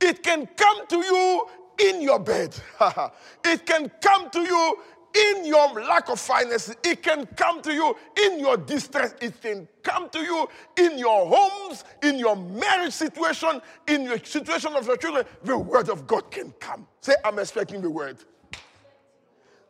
[0.00, 1.46] It can come to you
[1.78, 2.56] in your bed.
[3.44, 4.78] it can come to you
[5.16, 6.76] in your lack of finances.
[6.84, 9.14] It can come to you in your distress.
[9.20, 14.74] It can come to you in your homes, in your marriage situation, in your situation
[14.74, 15.24] of your children.
[15.44, 16.86] The word of God can come.
[17.00, 18.18] Say, I'm expecting the word.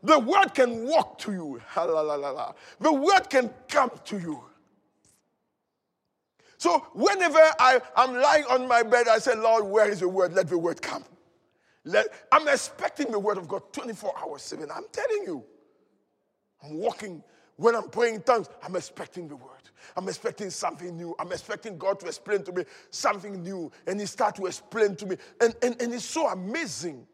[0.02, 1.60] The word can walk to you.
[1.74, 4.42] The word can come to you.
[6.58, 10.32] So whenever I, am lying on my bed, I say, Lord, where is the word?
[10.32, 11.04] Let the word come.
[11.86, 14.68] Let, I'm expecting the word of God 24 hours, 7.
[14.74, 15.44] I'm telling you.
[16.62, 17.22] I'm walking.
[17.54, 19.52] When I'm praying in tongues, I'm expecting the word.
[19.96, 21.14] I'm expecting something new.
[21.20, 23.70] I'm expecting God to explain to me something new.
[23.86, 25.16] And He start to explain to me.
[25.40, 27.06] And, and, and it's so amazing.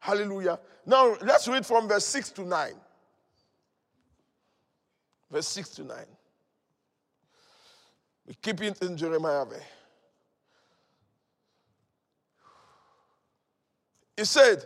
[0.00, 0.58] Hallelujah.
[0.84, 2.72] Now, let's read from verse 6 to 9.
[5.30, 5.96] Verse 6 to 9.
[8.26, 9.60] We keep it in Jeremiah there.
[14.20, 14.62] He said,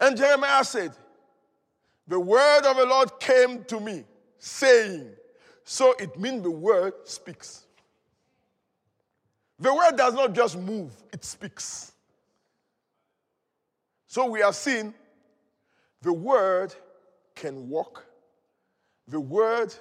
[0.00, 0.92] and Jeremiah said,
[2.06, 4.04] The word of the Lord came to me,
[4.38, 5.10] saying,
[5.64, 7.66] So it means the word speaks.
[9.58, 11.90] The word does not just move, it speaks.
[14.06, 14.94] So we have seen
[16.02, 16.72] the word
[17.34, 18.06] can walk,
[19.08, 19.74] the word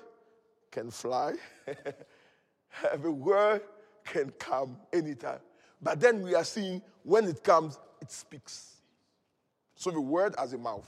[0.71, 1.35] can fly.
[3.03, 3.61] the word
[4.03, 5.41] can come anytime.
[5.79, 8.70] But then we are seeing when it comes, it speaks.
[9.81, 10.87] So the word has a mouth.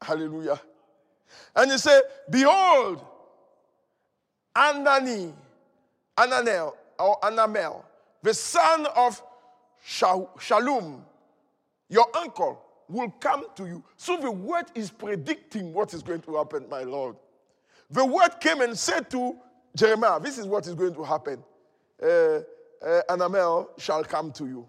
[0.00, 0.58] Hallelujah.
[1.54, 3.04] And you say, Behold,
[4.56, 5.30] Anani,
[6.16, 7.84] Ananel, or Anamel,
[8.22, 9.22] the son of
[9.86, 11.02] Shallum,
[11.90, 13.84] your uncle, will come to you.
[13.98, 17.16] So the word is predicting what is going to happen, my Lord.
[17.90, 19.36] The word came and said to
[19.76, 21.44] Jeremiah, this is what is going to happen.
[22.02, 24.66] Uh, uh, Anamel shall come to you.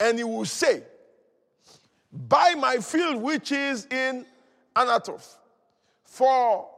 [0.00, 0.82] And he will say,
[2.12, 4.26] Buy my field which is in
[4.76, 5.36] Anathoth,
[6.04, 6.68] for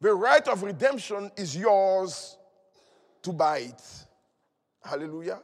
[0.00, 2.36] the right of redemption is yours
[3.22, 3.82] to buy it.
[4.82, 5.40] Hallelujah.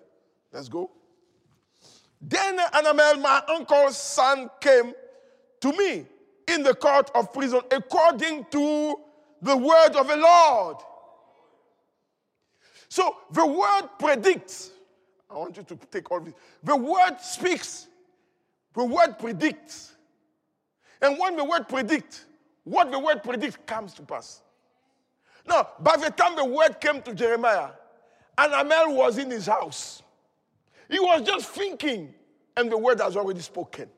[0.52, 0.90] Let's go.
[2.20, 4.94] Then Anamel, my uncle's son, came
[5.60, 6.06] to me
[6.48, 8.96] in the court of prison according to
[9.42, 10.76] the word of the Lord.
[12.88, 14.70] So the word predicts.
[15.34, 16.34] I want you to take all this.
[16.62, 17.88] The word speaks.
[18.74, 19.92] The word predicts.
[21.02, 22.24] And when the word predicts,
[22.62, 24.42] what the word predicts comes to pass.
[25.46, 27.70] Now, by the time the word came to Jeremiah,
[28.38, 30.02] Anamel was in his house.
[30.88, 32.14] He was just thinking,
[32.56, 33.88] and the word has already spoken.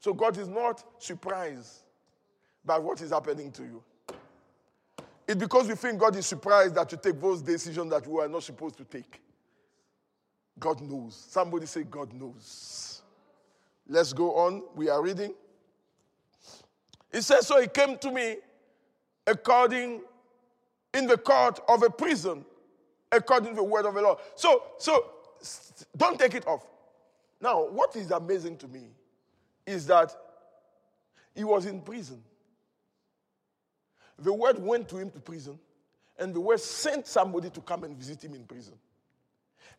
[0.00, 1.82] So God is not surprised
[2.64, 3.82] by what is happening to you.
[5.26, 8.28] It's because we think God is surprised that you take those decisions that you are
[8.28, 9.20] not supposed to take.
[10.58, 11.14] God knows.
[11.28, 13.02] Somebody say, God knows.
[13.88, 14.62] Let's go on.
[14.74, 15.34] We are reading.
[17.12, 18.36] It says, So he came to me
[19.26, 20.02] according
[20.94, 22.44] in the court of a prison,
[23.12, 24.18] according to the word of the Lord.
[24.34, 25.04] So, so
[25.96, 26.66] don't take it off.
[27.40, 28.88] Now, what is amazing to me
[29.66, 30.14] is that
[31.34, 32.22] he was in prison.
[34.18, 35.58] The word went to him to prison,
[36.18, 38.74] and the word sent somebody to come and visit him in prison.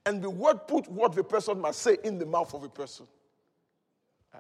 [0.05, 3.05] And the word put what the person must say in the mouth of a person.
[4.33, 4.37] Ah.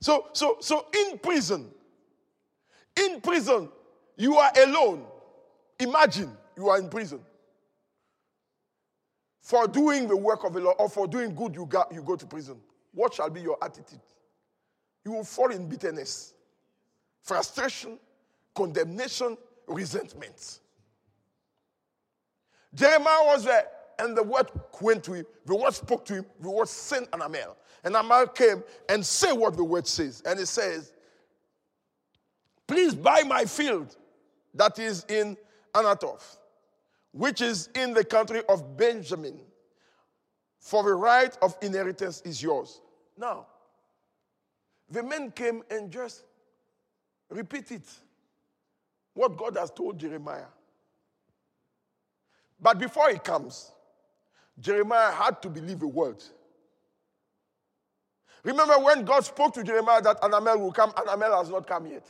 [0.00, 1.70] So, so, so in prison,
[2.96, 3.68] in prison,
[4.16, 5.04] you are alone.
[5.80, 7.20] Imagine you are in prison.
[9.40, 12.16] For doing the work of the Lord or for doing good, you go, you go
[12.16, 12.56] to prison.
[12.92, 14.00] What shall be your attitude?
[15.04, 16.34] You will fall in bitterness,
[17.22, 17.98] frustration,
[18.54, 19.36] condemnation,
[19.68, 20.60] resentment.
[22.74, 23.66] Jeremiah was there,
[23.98, 24.48] and the word
[24.80, 25.26] went to him.
[25.46, 26.26] The word spoke to him.
[26.40, 27.54] The word sent Anamel.
[27.84, 30.22] And Anamel came and said what the word says.
[30.26, 30.92] And it says,
[32.66, 33.96] Please buy my field
[34.54, 35.36] that is in
[35.74, 36.38] Anathoth,
[37.12, 39.38] which is in the country of Benjamin,
[40.58, 42.80] for the right of inheritance is yours.
[43.16, 43.46] Now,
[44.90, 46.24] the men came and just
[47.30, 47.82] repeated
[49.14, 50.46] what God has told Jeremiah.
[52.60, 53.70] But before he comes,
[54.58, 56.22] Jeremiah had to believe a word.
[58.42, 62.06] Remember when God spoke to Jeremiah that Anamel will come, Anamel has not come yet.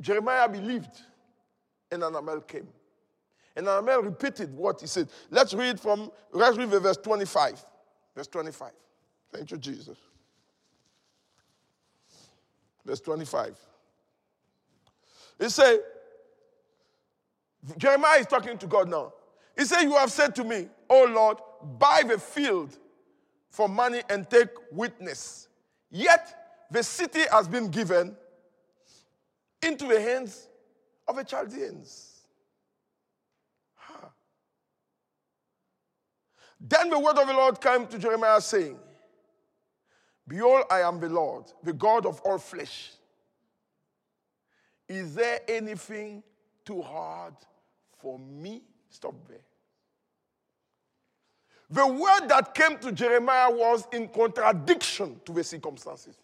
[0.00, 1.00] Jeremiah believed,
[1.90, 2.68] and Anamel came.
[3.54, 5.08] And Anamel repeated what he said.
[5.30, 7.64] Let's read from, let's read verse 25.
[8.14, 8.70] Verse 25.
[9.32, 9.98] Thank you, Jesus.
[12.84, 13.56] Verse 25.
[15.38, 15.80] He said,
[17.78, 19.12] Jeremiah is talking to God now.
[19.56, 21.38] He said, You have said to me, Oh Lord,
[21.78, 22.76] buy the field
[23.50, 25.48] for money and take witness.
[25.90, 28.16] Yet the city has been given
[29.60, 30.48] into the hands
[31.06, 32.22] of the Chaldeans.
[33.74, 34.08] Huh.
[36.60, 38.78] Then the word of the Lord came to Jeremiah, saying,
[40.26, 42.92] Behold, I am the Lord, the God of all flesh.
[44.88, 46.22] Is there anything
[46.64, 47.34] too hard
[48.02, 48.62] for me?
[48.90, 49.38] Stop there.
[51.70, 56.16] The word that came to Jeremiah was in contradiction to the circumstances.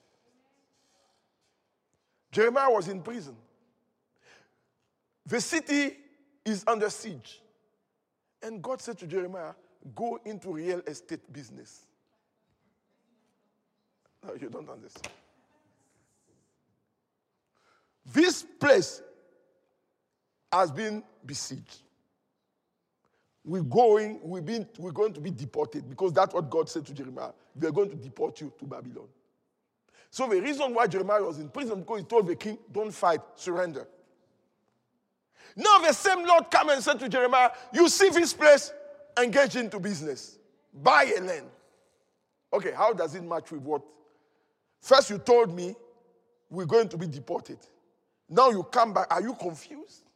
[2.31, 3.35] Jeremiah was in prison.
[5.25, 5.97] The city
[6.45, 7.41] is under siege.
[8.43, 9.53] And God said to Jeremiah,
[9.95, 11.87] Go into real estate business.
[14.27, 15.15] No, you don't understand.
[18.05, 19.03] This place
[20.53, 21.79] has been besieged.
[23.45, 26.93] We're going, we've been, we're going to be deported because that's what God said to
[26.93, 27.33] Jeremiah.
[27.59, 29.09] We're going to deport you to Babylon.
[30.11, 33.21] So the reason why Jeremiah was in prison because he told the king, "Don't fight,
[33.37, 33.87] surrender."
[35.55, 38.73] Now the same Lord come and said to Jeremiah, "You see this place,
[39.21, 40.39] engage into business,
[40.73, 41.47] buy a land."
[42.53, 43.83] Okay, how does it match with what?
[44.81, 45.75] First you told me
[46.49, 47.59] we're going to be deported.
[48.29, 49.13] Now you come back.
[49.13, 50.08] Are you confused?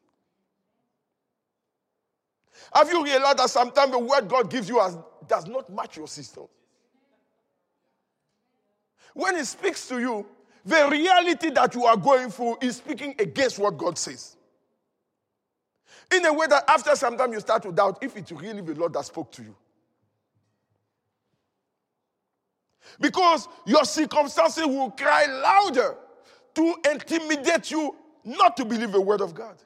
[2.74, 4.96] Have you realized that sometimes the word God gives you has,
[5.26, 6.44] does not match your system?
[9.14, 10.26] When He speaks to you,
[10.64, 14.36] the reality that you are going through is speaking against what God says.
[16.14, 18.74] In a way that after some time you start to doubt if it's really the
[18.74, 19.56] Lord that spoke to you.
[23.00, 25.96] Because your circumstances will cry louder
[26.54, 29.56] to intimidate you not to believe the word of God.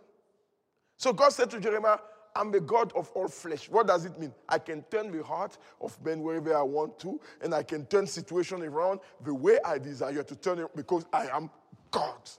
[0.96, 1.98] So God said to Jeremiah,
[2.36, 3.68] I'm the God of all flesh.
[3.68, 4.32] What does it mean?
[4.48, 8.06] I can turn the heart of men wherever I want to, and I can turn
[8.06, 11.50] situation around the way I desire to turn it because I am
[11.90, 12.30] God.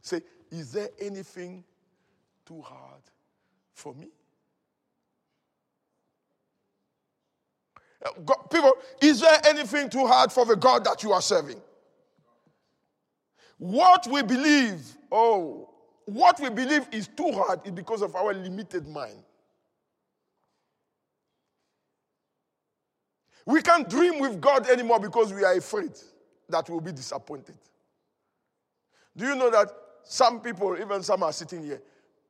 [0.00, 1.64] Say, is there anything
[2.46, 3.02] too hard
[3.74, 4.08] for me?
[8.04, 11.60] Uh, God, people, is there anything too hard for the God that you are serving?
[13.58, 14.80] What we believe,
[15.12, 15.69] oh,
[16.06, 19.22] what we believe is too hard is because of our limited mind.
[23.46, 25.92] We can't dream with God anymore because we are afraid
[26.48, 27.56] that we'll be disappointed.
[29.16, 29.68] Do you know that
[30.04, 31.82] some people, even some are sitting here,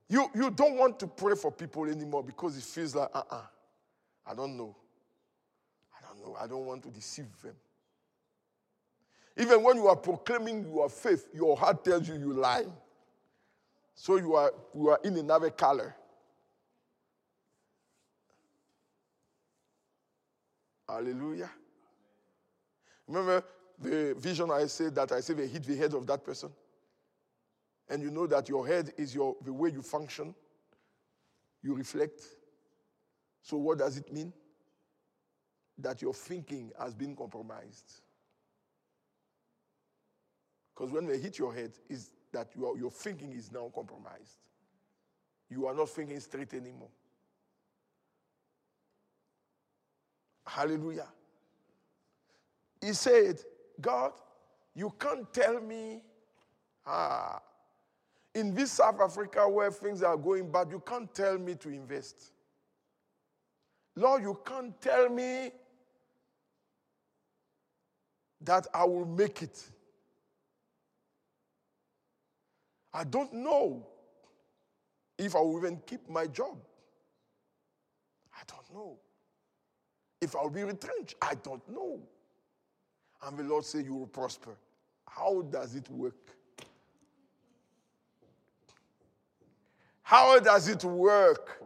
[0.09, 3.37] you, you don't want to pray for people anymore because it feels like, uh uh-uh,
[3.37, 3.43] uh
[4.27, 4.77] I don't know.
[5.97, 6.37] I don't know.
[6.41, 7.55] I don't want to deceive them.
[9.37, 12.67] Even when you are proclaiming your faith, your heart tells you you lie.
[14.01, 15.95] So you are, you are in another color.
[20.89, 21.51] Hallelujah.
[23.07, 23.45] Remember
[23.79, 26.49] the vision I said that I said they hit the head of that person?
[27.91, 30.35] And you know that your head is your, the way you function,
[31.63, 32.23] you reflect.
[33.43, 34.33] So, what does it mean?
[35.77, 38.01] That your thinking has been compromised.
[40.75, 44.39] Because when they hit your head, is that your, your thinking is now compromised.
[45.49, 46.91] You are not thinking straight anymore.
[50.47, 51.09] Hallelujah.
[52.81, 53.41] He said,
[53.81, 54.13] God,
[54.75, 56.01] you can't tell me,
[56.87, 57.41] ah,
[58.35, 62.33] in this South Africa where things are going bad, you can't tell me to invest.
[63.97, 65.51] Lord, you can't tell me
[68.41, 69.63] that I will make it.
[72.93, 73.87] I don't know
[75.19, 76.59] if I will even keep my job.
[78.35, 78.97] I don't know.
[80.21, 82.01] If I'll be retrenched, I don't know.
[83.27, 84.57] And the Lord said, You will prosper.
[85.09, 86.15] How does it work?
[90.03, 91.63] How does it work?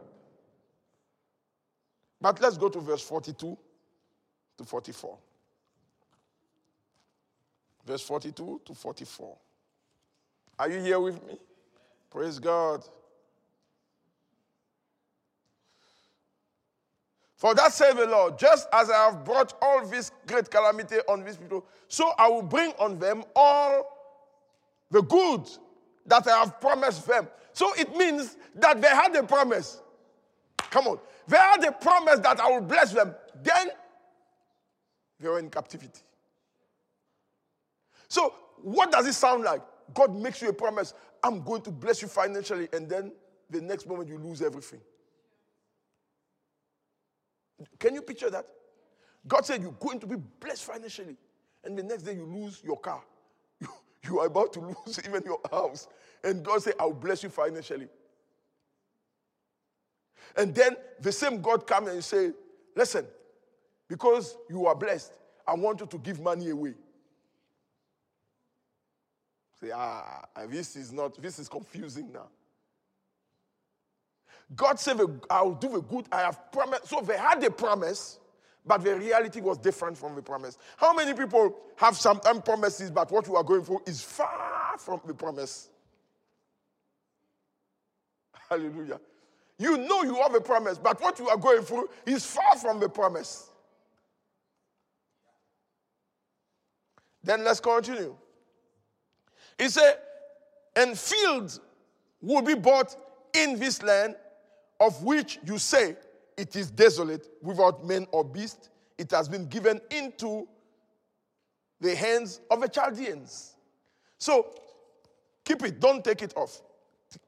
[2.21, 3.57] But let's go to verse 42
[4.57, 5.17] to 44.
[7.85, 9.37] Verse 42 to 44.
[10.57, 11.37] Are you here with me?
[12.09, 12.83] Praise God.
[17.35, 21.23] For that said the Lord, just as I have brought all this great calamity on
[21.23, 23.85] these people, so I will bring on them all
[24.89, 25.41] the good
[26.05, 27.27] that I have promised them.
[27.53, 29.81] So it means that they had a promise.
[30.57, 30.99] Come on.
[31.27, 33.13] They had a promise that I will bless them.
[33.43, 33.69] Then
[35.19, 36.01] they were in captivity.
[38.07, 39.61] So, what does it sound like?
[39.93, 43.11] God makes you a promise I'm going to bless you financially, and then
[43.49, 44.81] the next moment you lose everything.
[47.79, 48.45] Can you picture that?
[49.27, 51.15] God said you're going to be blessed financially,
[51.63, 53.01] and the next day you lose your car.
[53.61, 53.67] You,
[54.03, 55.87] you are about to lose even your house.
[56.23, 57.87] And God said, I'll bless you financially.
[60.37, 62.31] And then the same God come and say,
[62.75, 63.05] Listen,
[63.87, 65.13] because you are blessed,
[65.47, 66.73] I want you to give money away.
[69.65, 72.27] Say, ah, this is not, this is confusing now.
[74.55, 76.87] God said, I'll do the good I have promised.
[76.87, 78.19] So they had a promise,
[78.63, 80.59] but the reality was different from the promise.
[80.77, 85.01] How many people have sometimes promises, but what you are going for is far from
[85.07, 85.69] the promise?
[88.49, 88.99] Hallelujah.
[89.57, 92.79] You know you have a promise, but what you are going through is far from
[92.79, 93.49] the promise.
[97.23, 98.15] Then let's continue.
[99.57, 99.97] He said,
[100.75, 101.59] and fields
[102.21, 102.95] will be bought
[103.33, 104.15] in this land
[104.79, 105.95] of which you say
[106.37, 108.69] it is desolate without men or beast.
[108.97, 110.47] It has been given into
[111.79, 113.55] the hands of the Chaldeans.
[114.17, 114.53] So
[115.43, 116.61] keep it, don't take it off.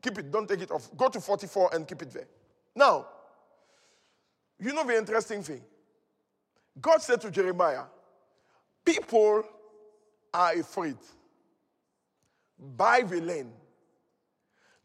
[0.02, 0.90] Keep it, don't take it off.
[0.98, 2.28] Go to 44 and keep it there.
[2.76, 3.08] Now,
[4.60, 5.62] you know the interesting thing?
[6.80, 7.84] God said to Jeremiah,
[8.84, 9.44] People
[10.34, 10.96] are afraid.
[12.60, 13.52] Buy the land.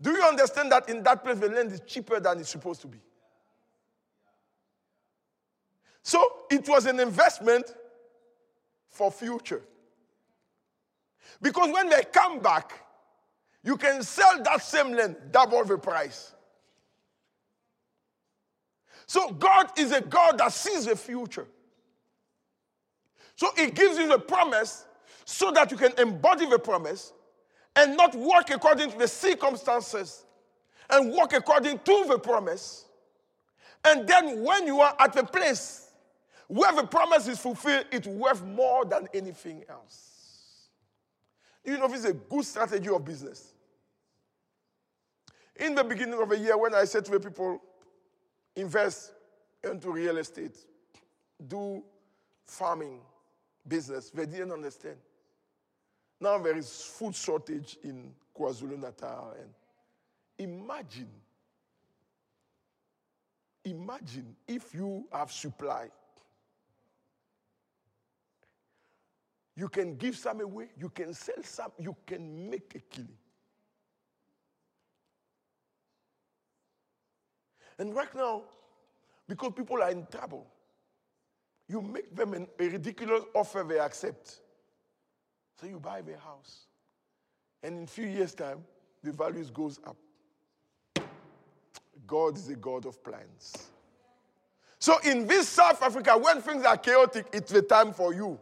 [0.00, 2.88] Do you understand that in that place the land is cheaper than it's supposed to
[2.88, 2.98] be?
[6.02, 7.72] So it was an investment
[8.88, 9.62] for future.
[11.40, 12.72] Because when they come back,
[13.62, 16.34] you can sell that same land double the price.
[19.06, 21.46] So God is a God that sees the future.
[23.36, 24.84] So He gives you the promise
[25.24, 27.12] so that you can embody the promise
[27.76, 30.24] and not work according to the circumstances
[30.90, 32.84] and work according to the promise.
[33.84, 35.90] And then when you are at the place
[36.48, 40.68] where the promise is fulfilled, it's worth more than anything else.
[41.64, 43.52] You know, this is a good strategy of business.
[45.56, 47.62] In the beginning of the year, when I said to the people,
[48.56, 49.12] invest
[49.62, 50.56] into real estate,
[51.46, 51.82] do
[52.44, 53.00] farming
[53.66, 54.96] business, they didn't understand.
[56.22, 59.34] Now there is food shortage in KwaZulu Natal.
[59.40, 59.50] And
[60.38, 61.08] imagine,
[63.64, 65.88] imagine if you have supply.
[69.56, 73.18] You can give some away, you can sell some, you can make a killing.
[77.80, 78.42] And right now,
[79.26, 80.46] because people are in trouble,
[81.66, 84.38] you make them a ridiculous offer they accept.
[85.60, 86.66] So you buy the house.
[87.62, 88.64] And in a few years' time,
[89.02, 89.96] the values goes up.
[92.06, 93.70] God is a God of plans.
[94.78, 98.38] So in this South Africa, when things are chaotic, it's the time for you.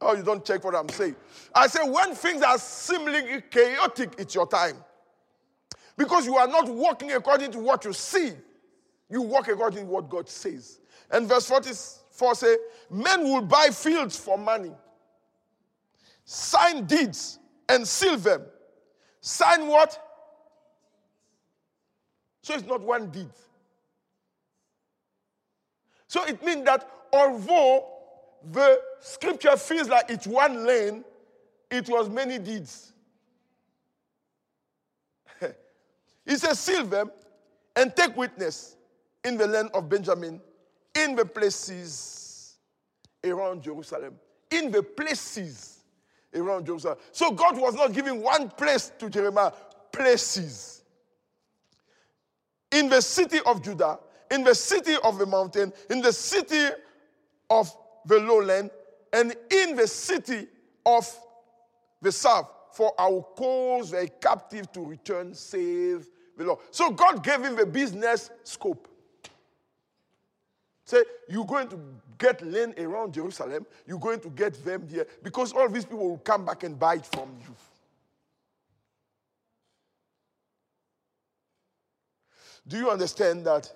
[0.00, 1.14] Oh, you don't check what I'm saying.
[1.54, 4.76] I say when things are seemingly chaotic, it's your time.
[5.96, 8.32] Because you are not walking according to what you see.
[9.10, 10.80] You walk according to what God says.
[11.10, 12.56] And verse 44 say,
[12.88, 14.72] men will buy fields for money
[16.24, 18.42] sign deeds and seal them.
[19.20, 19.98] Sign what?
[22.42, 23.30] So it's not one deed.
[26.06, 27.86] So it means that although
[28.50, 31.04] the scripture feels like it's one lane,
[31.70, 32.92] it was many deeds.
[36.26, 37.10] he says, Seal them
[37.76, 38.76] and take witness
[39.24, 40.40] in the land of Benjamin,
[40.96, 42.56] in the places
[43.24, 44.14] around Jerusalem.
[44.50, 45.69] In the places
[46.34, 46.96] around Jerusalem.
[46.98, 49.52] Uh, so God was not giving one place to Jeremiah,
[49.92, 50.82] places.
[52.72, 53.98] In the city of Judah,
[54.30, 56.68] in the city of the mountain, in the city
[57.48, 57.74] of
[58.06, 58.70] the lowland,
[59.12, 60.46] and in the city
[60.86, 61.06] of
[62.00, 66.60] the south, for our cause a captive to return, save the Lord.
[66.70, 68.86] So God gave him the business scope.
[70.84, 71.78] Say, you're going to
[72.20, 76.18] get land around Jerusalem, you're going to get them there, because all these people will
[76.18, 77.56] come back and buy it from you.
[82.68, 83.68] Do you understand that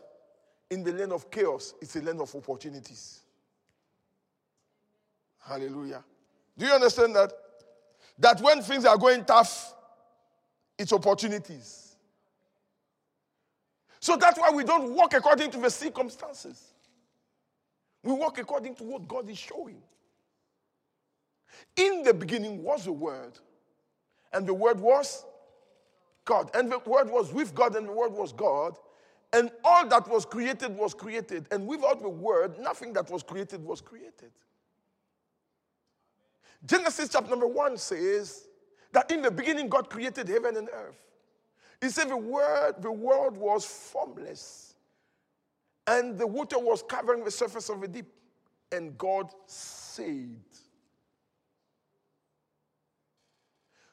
[0.70, 3.20] in the land of chaos, it's a land of opportunities?
[5.40, 6.05] Hallelujah.
[6.57, 7.32] Do you understand that?
[8.18, 9.74] That when things are going tough,
[10.78, 11.97] it's opportunities.
[13.99, 16.73] So that's why we don't walk according to the circumstances.
[18.05, 19.82] We walk according to what God is showing.
[21.76, 23.38] In the beginning was the Word,
[24.32, 25.24] and the Word was
[26.24, 28.76] God, and the Word was with God, and the Word was God,
[29.32, 33.64] and all that was created was created, and without the Word, nothing that was created
[33.64, 34.30] was created.
[36.66, 38.48] Genesis chapter number one says
[38.92, 40.96] that in the beginning God created heaven and earth.
[41.80, 44.73] He said the word, the world was formless,
[45.87, 48.07] and the water was covering the surface of the deep,
[48.72, 50.37] and God said.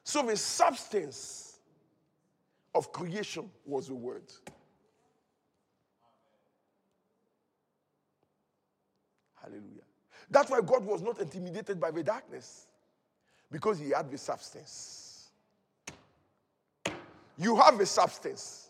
[0.04, 1.58] So the substance
[2.74, 4.32] of creation was the word.
[9.40, 9.82] Hallelujah.
[10.30, 12.66] That's why God was not intimidated by the darkness,
[13.50, 15.30] because he had the substance.
[17.36, 18.61] You have a substance.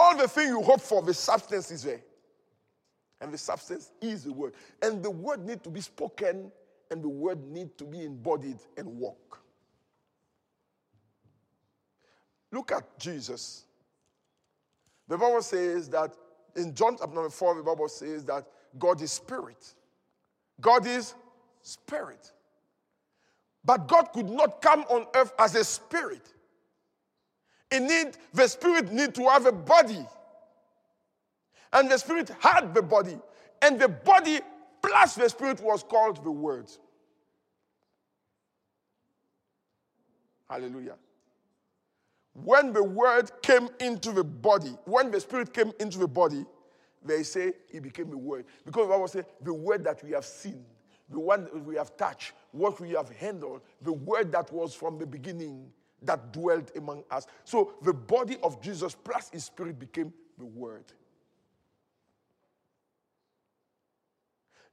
[0.00, 2.00] All the thing you hope for, the substance is there.
[3.20, 4.54] And the substance is the word.
[4.80, 6.52] And the word need to be spoken,
[6.88, 9.40] and the word need to be embodied and walk.
[12.52, 13.64] Look at Jesus.
[15.08, 16.14] The Bible says that
[16.54, 18.46] in John chapter number 4, the Bible says that
[18.78, 19.74] God is spirit.
[20.60, 21.14] God is
[21.62, 22.30] spirit.
[23.64, 26.32] But God could not come on earth as a spirit.
[27.70, 30.06] It need, the spirit need to have a body.
[31.72, 33.18] And the spirit had the body.
[33.60, 34.40] And the body
[34.82, 36.70] plus the spirit was called the word.
[40.48, 40.94] Hallelujah.
[42.32, 46.46] When the word came into the body, when the spirit came into the body,
[47.04, 48.46] they say it became the word.
[48.64, 50.64] Because the Bible says the word that we have seen,
[51.10, 54.98] the one that we have touched, what we have handled, the word that was from
[54.98, 55.70] the beginning
[56.02, 57.26] that dwelt among us.
[57.44, 60.84] So the body of Jesus plus his spirit became the word.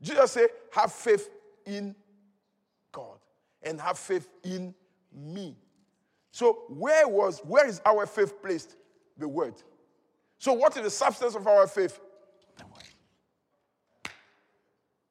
[0.02, 1.30] Jesus said, have faith
[1.66, 1.96] in
[2.92, 3.18] God
[3.64, 4.76] and have faith in
[5.14, 5.56] me.
[6.32, 8.76] So where was where is our faith placed?
[9.18, 9.56] The word.
[10.38, 12.00] So what is the substance of our faith?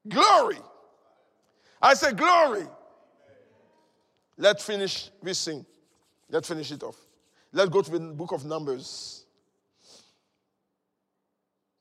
[0.07, 0.59] Glory.
[1.81, 2.67] I say glory.
[4.37, 5.65] Let's finish this thing.
[6.29, 6.97] Let's finish it off.
[7.53, 9.25] Let's go to the book of Numbers.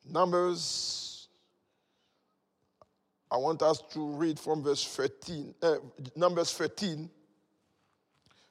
[0.05, 1.27] Numbers.
[3.31, 5.75] I want us to read from verse 13, uh,
[6.15, 7.09] Numbers 13,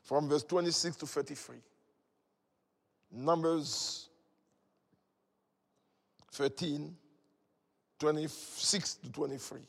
[0.03, 1.57] from verse 26 to 33.
[3.13, 4.09] Numbers
[6.33, 6.97] 13,
[8.01, 9.61] 26 to 23.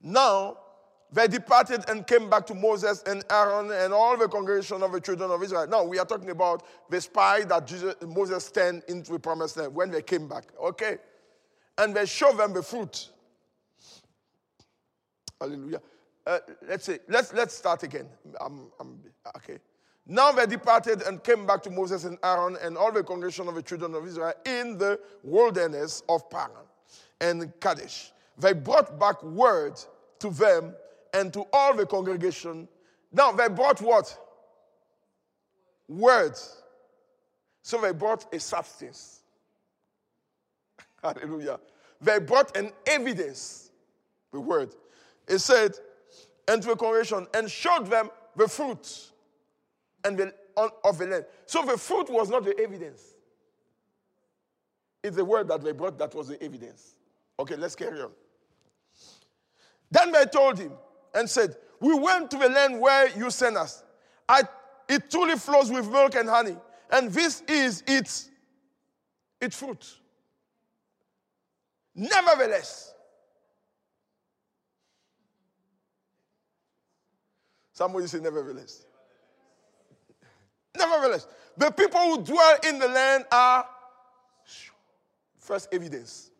[0.00, 0.56] Now,
[1.12, 5.00] they departed and came back to Moses and Aaron and all the congregation of the
[5.00, 5.66] children of Israel.
[5.66, 9.74] Now, we are talking about the spies that Jesus, Moses sent into the promised land
[9.74, 10.44] when they came back.
[10.58, 10.96] Okay?
[11.76, 13.10] And they showed them the fruit.
[15.38, 15.82] Hallelujah.
[16.26, 18.06] Uh, let's say, let's, let's start again.
[18.40, 18.98] I'm, I'm,
[19.36, 19.58] okay.
[20.06, 23.54] Now they departed and came back to Moses and Aaron and all the congregation of
[23.54, 26.66] the children of Israel in the wilderness of Paran
[27.20, 28.12] and Kadesh.
[28.38, 29.80] They brought back word
[30.20, 30.74] to them
[31.12, 32.68] and to all the congregation.
[33.12, 34.16] Now they brought what?
[35.88, 36.62] Words.
[37.62, 39.22] So they brought a substance.
[41.02, 41.60] Hallelujah.
[42.00, 43.70] They brought an evidence,
[44.32, 44.74] the word.
[45.28, 45.72] It said,
[46.48, 49.10] and to the congregation, and showed them the fruit
[50.04, 51.24] and the, of the land.
[51.46, 53.14] So the fruit was not the evidence.
[55.02, 56.94] It's the word that they brought that was the evidence.
[57.38, 58.10] Okay, let's carry on.
[59.90, 60.72] Then they told him
[61.14, 63.82] and said, We went to the land where you sent us.
[64.28, 64.42] I,
[64.88, 66.56] it truly flows with milk and honey,
[66.90, 68.30] and this is its,
[69.40, 69.98] its fruit.
[71.94, 72.94] Nevertheless,
[77.72, 78.86] somebody say, nevertheless.
[80.76, 83.66] Nevertheless, the people who dwell in the land are
[85.38, 86.30] first evidence.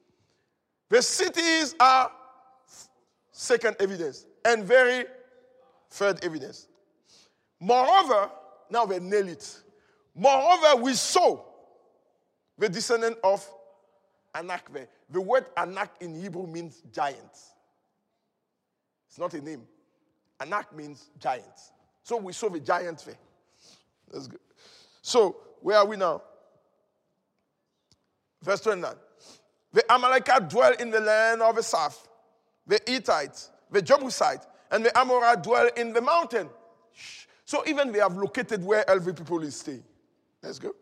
[0.88, 2.10] The cities are
[3.30, 4.24] second evidence.
[4.44, 5.04] And very
[5.90, 6.66] third evidence.
[7.60, 8.30] Moreover,
[8.70, 9.62] now we nail it.
[10.14, 11.40] Moreover, we saw
[12.58, 13.46] the descendant of
[14.34, 14.68] Anak.
[15.10, 17.18] The word Anak in Hebrew means giant.
[19.08, 19.62] It's not a name.
[20.40, 21.44] Anak means giant.
[22.02, 23.18] So we saw the giant there.
[24.10, 24.40] That's good.
[25.02, 26.22] So, where are we now?
[28.42, 28.94] Verse 29.
[29.72, 32.08] The Amalekite dwell in the land of the south.
[32.66, 36.48] The Hittites, the Jebusite, and the Amorite dwell in the mountain.
[37.44, 39.84] So even they have located where every people is staying.
[40.42, 40.72] Let's go.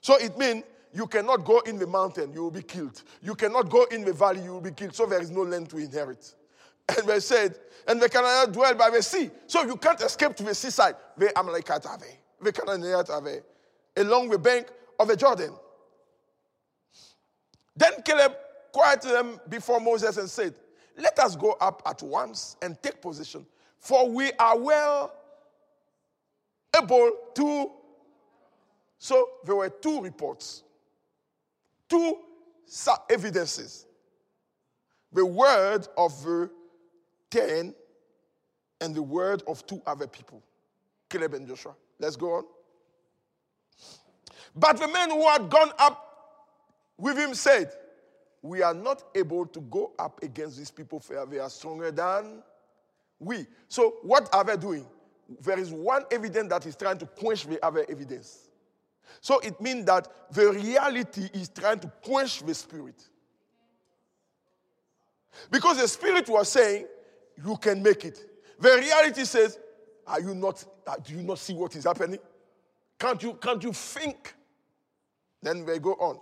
[0.00, 3.02] So it means you cannot go in the mountain, you will be killed.
[3.22, 4.94] You cannot go in the valley, you will be killed.
[4.94, 6.34] So there is no land to inherit.
[6.96, 7.54] And they said,
[7.86, 9.30] and the Canaanites dwell by the sea.
[9.46, 10.94] So you can't escape to the seaside.
[11.18, 12.16] The Amalekites are there.
[12.40, 13.42] The Canaanites are there.
[13.98, 14.68] Along the bank
[14.98, 15.52] of the Jordan.
[17.76, 18.32] Then Caleb
[18.72, 20.54] quieted them before Moses and said,
[20.98, 23.46] Let us go up at once and take position,
[23.78, 25.14] for we are well
[26.76, 27.70] able to.
[28.98, 30.64] So there were two reports,
[31.88, 32.18] two
[33.08, 33.86] evidences.
[35.12, 36.50] The word of the
[37.30, 37.74] ten
[38.80, 40.42] and the word of two other people,
[41.08, 41.74] Caleb and Joshua.
[42.00, 42.44] Let's go on.
[44.54, 46.04] But the men who had gone up
[46.98, 47.72] with him said,
[48.48, 52.42] We are not able to go up against these people, for they are stronger than
[53.20, 53.46] we.
[53.68, 54.86] So, what are they doing?
[55.42, 58.48] There is one evidence that is trying to quench the other evidence.
[59.20, 63.06] So, it means that the reality is trying to quench the spirit.
[65.50, 66.86] Because the spirit was saying,
[67.44, 68.18] You can make it.
[68.58, 69.58] The reality says,
[70.06, 72.20] Are you not, uh, do you not see what is happening?
[72.98, 74.32] Can't you, can't you think?
[75.42, 76.18] Then they go on.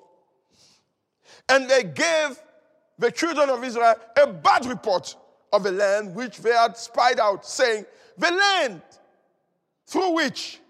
[1.49, 2.41] And they gave
[2.99, 5.17] the children of Israel a bad report
[5.53, 7.85] of the land which they had spied out, saying,
[8.19, 8.83] The land
[9.87, 10.61] through which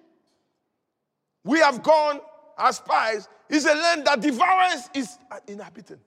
[1.45, 2.21] we have gone
[2.59, 6.01] as spies is a land that devours its inhabitant.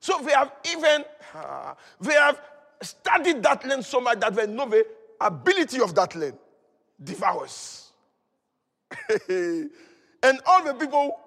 [0.00, 2.40] So they have even uh, they have
[2.82, 4.84] studied that land so much that they know the
[5.20, 6.36] ability of that land
[7.02, 7.92] devours.
[9.28, 11.18] and all the people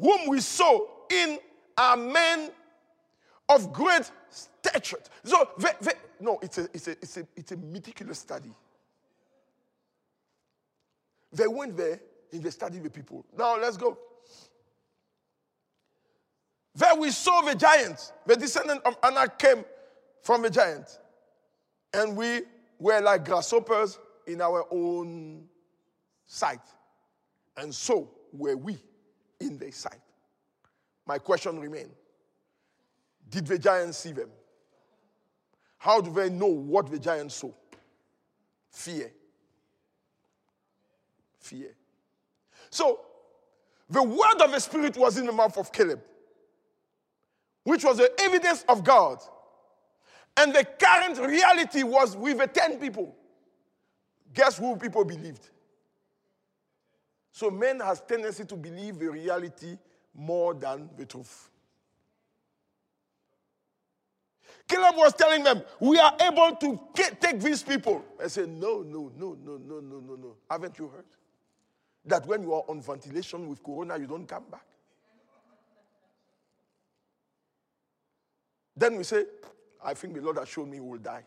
[0.00, 0.80] whom we saw
[1.10, 1.38] in
[1.76, 2.50] are men
[3.48, 4.98] of great stature.
[5.24, 8.52] So, they, they, no, it's a, it's, a, it's, a, it's a meticulous study.
[11.32, 12.00] They went there
[12.32, 13.24] and they studied the people.
[13.36, 13.98] Now, let's go.
[16.74, 18.12] There we saw the giant.
[18.26, 19.64] The descendant of Anak came
[20.22, 20.98] from the giant.
[21.92, 22.42] And we
[22.78, 25.44] were like grasshoppers in our own
[26.26, 26.60] sight.
[27.56, 28.78] And so were we
[29.40, 30.00] in their sight.
[31.06, 31.92] My question remains
[33.28, 34.30] Did the giants see them?
[35.78, 37.50] How do they know what the giants saw?
[38.70, 39.12] Fear.
[41.40, 41.74] Fear.
[42.70, 43.00] So,
[43.88, 46.00] the word of the Spirit was in the mouth of Caleb,
[47.64, 49.18] which was the evidence of God.
[50.36, 53.14] And the current reality was with the 10 people.
[54.32, 55.50] Guess who people believed?
[57.30, 59.76] So men has tendency to believe the reality
[60.14, 61.50] more than the truth.
[64.66, 68.04] Caleb was telling them, We are able to get, take these people.
[68.22, 70.36] I said, No, no, no, no, no, no, no, no.
[70.50, 71.04] Haven't you heard?
[72.06, 74.66] That when you are on ventilation with corona, you don't come back.
[78.76, 79.24] Then we say,
[79.84, 81.22] I think the Lord has shown me will die.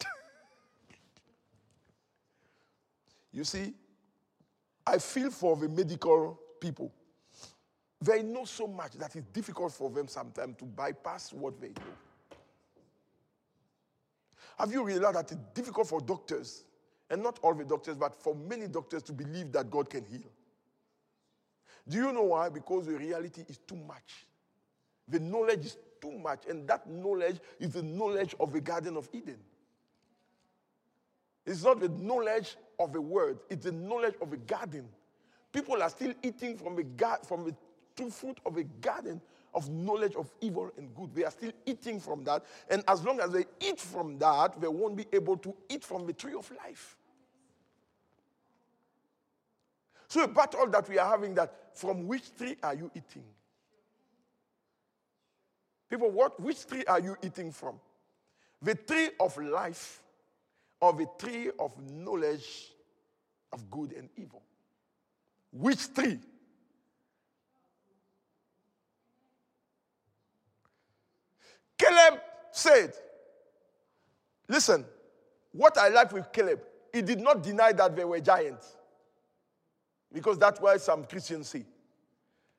[3.32, 3.74] you see,
[4.86, 6.92] I feel for the medical people.
[8.00, 12.36] They know so much that it's difficult for them sometimes to bypass what they know.
[14.58, 16.64] Have you realized that it's difficult for doctors,
[17.10, 20.30] and not all the doctors, but for many doctors to believe that God can heal?
[21.88, 22.48] Do you know why?
[22.48, 24.26] Because the reality is too much.
[25.08, 29.08] The knowledge is too much, and that knowledge is the knowledge of the Garden of
[29.12, 29.38] Eden.
[31.44, 34.88] It's not the knowledge of the word, it's the knowledge of the garden.
[35.52, 36.84] People are still eating from the,
[37.26, 37.54] from the
[37.96, 39.20] true fruit of a garden
[39.54, 41.14] of knowledge of evil and good.
[41.14, 42.44] They are still eating from that.
[42.68, 46.06] And as long as they eat from that, they won't be able to eat from
[46.06, 46.96] the tree of life.
[50.08, 53.24] So, a battle that we are having that from which tree are you eating?
[55.90, 57.80] People, what which tree are you eating from?
[58.62, 60.02] The tree of life
[60.80, 62.72] or the tree of knowledge
[63.52, 64.42] of good and evil?
[65.58, 66.18] Which tree?
[71.78, 72.20] Caleb
[72.52, 72.92] said,
[74.48, 74.84] Listen,
[75.52, 76.60] what I like with Caleb,
[76.92, 78.76] he did not deny that there were giants.
[80.12, 81.64] Because that's why some Christians say.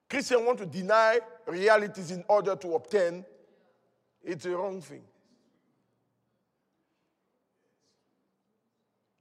[0.10, 3.24] Christians want to deny realities in order to obtain.
[4.24, 5.02] It's a wrong thing.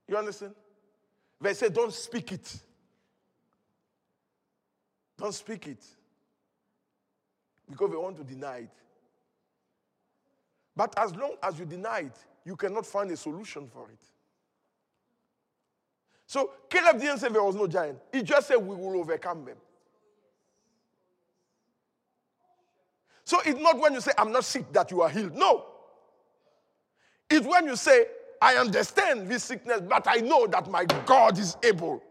[0.08, 0.54] You understand?
[1.40, 2.56] They say, don't speak it.
[5.18, 5.84] Don't speak it.
[7.70, 8.70] Because they want to deny it.
[10.76, 13.98] But as long as you deny it, you cannot find a solution for it.
[16.26, 17.98] So Caleb didn't say there was no giant.
[18.12, 19.56] He just said we will overcome them.
[23.24, 25.34] So it's not when you say, I'm not sick that you are healed.
[25.34, 25.66] No.
[27.28, 28.06] It's when you say,
[28.40, 32.02] I understand this sickness, but I know that my God is able.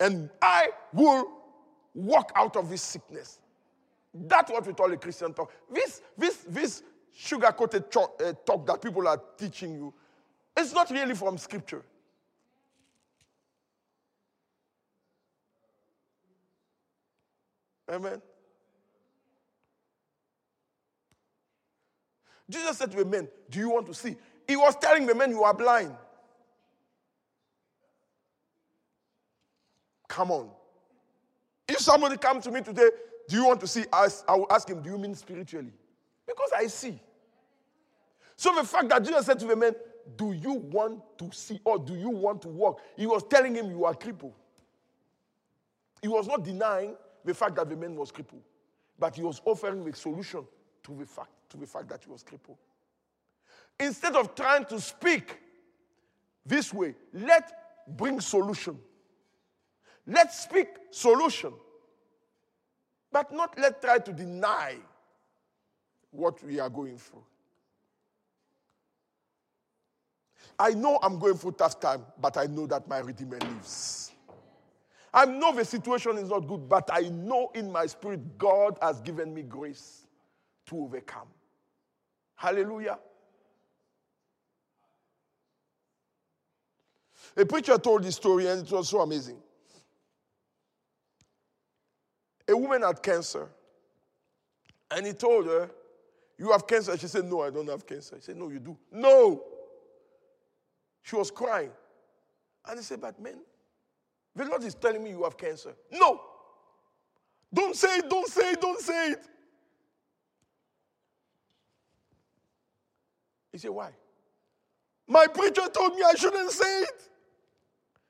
[0.00, 1.37] And I will
[1.94, 3.38] walk out of this sickness.
[4.14, 5.52] That's what we call a Christian talk.
[5.72, 6.82] This, this, this
[7.14, 9.92] sugar coated talk, uh, talk that people are teaching you,
[10.56, 11.84] it's not really from scripture.
[17.90, 18.20] Amen.
[22.50, 24.16] Jesus said to the men, Do you want to see?
[24.46, 25.94] He was telling the men, You are blind.
[30.08, 30.50] Come on.
[31.68, 32.88] If somebody comes to me today,
[33.28, 33.84] Do you want to see?
[33.92, 34.24] us?
[34.26, 35.72] I will ask him, Do you mean spiritually?
[36.26, 36.98] Because I see.
[38.36, 39.74] So the fact that Jesus said to the man,
[40.16, 42.80] Do you want to see or do you want to walk?
[42.96, 44.34] He was telling him, You are crippled.
[46.00, 46.94] He was not denying
[47.24, 48.42] the fact that the man was crippled,
[48.98, 50.46] but he was offering the solution
[50.84, 52.56] to the fact, to the fact that he was crippled.
[53.80, 55.38] Instead of trying to speak
[56.46, 57.52] this way, let
[57.96, 58.78] bring solution.
[60.08, 61.52] Let's speak solution,
[63.12, 64.76] but not let's try to deny
[66.10, 67.24] what we are going through.
[70.58, 74.12] I know I'm going through tough time, but I know that my Redeemer lives.
[75.12, 79.02] I know the situation is not good, but I know in my spirit God has
[79.02, 80.06] given me grace
[80.66, 81.28] to overcome.
[82.34, 82.98] Hallelujah.
[87.36, 89.38] A preacher told this story and it was so amazing.
[92.48, 93.48] A woman had cancer,
[94.90, 95.70] and he told her,
[96.38, 96.96] You have cancer.
[96.96, 98.16] She said, No, I don't have cancer.
[98.16, 98.76] He said, No, you do.
[98.90, 99.42] No.
[101.02, 101.70] She was crying.
[102.66, 103.38] And he said, But man,
[104.34, 105.74] the Lord is telling me you have cancer.
[105.90, 106.20] No.
[107.52, 109.24] Don't say it, don't say it, don't say it.
[113.52, 113.90] He said, Why?
[115.06, 117.02] My preacher told me I shouldn't say it.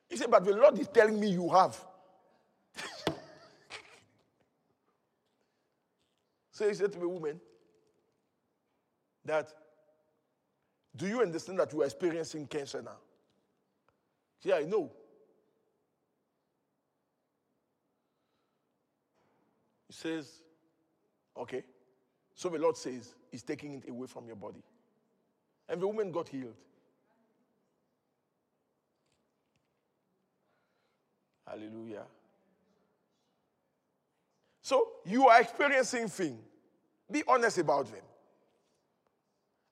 [0.08, 1.76] He said, But the Lord is telling me you have.
[6.58, 7.40] So he said to the woman,
[9.24, 9.48] That
[10.96, 12.96] do you understand that you are experiencing cancer now?
[14.42, 14.90] Yeah, I know.
[19.86, 20.42] He says,
[21.36, 21.62] Okay.
[22.34, 24.64] So the Lord says, He's taking it away from your body.
[25.68, 26.56] And the woman got healed.
[31.46, 32.02] Hallelujah.
[34.60, 36.47] So you are experiencing things.
[37.10, 38.02] Be honest about them.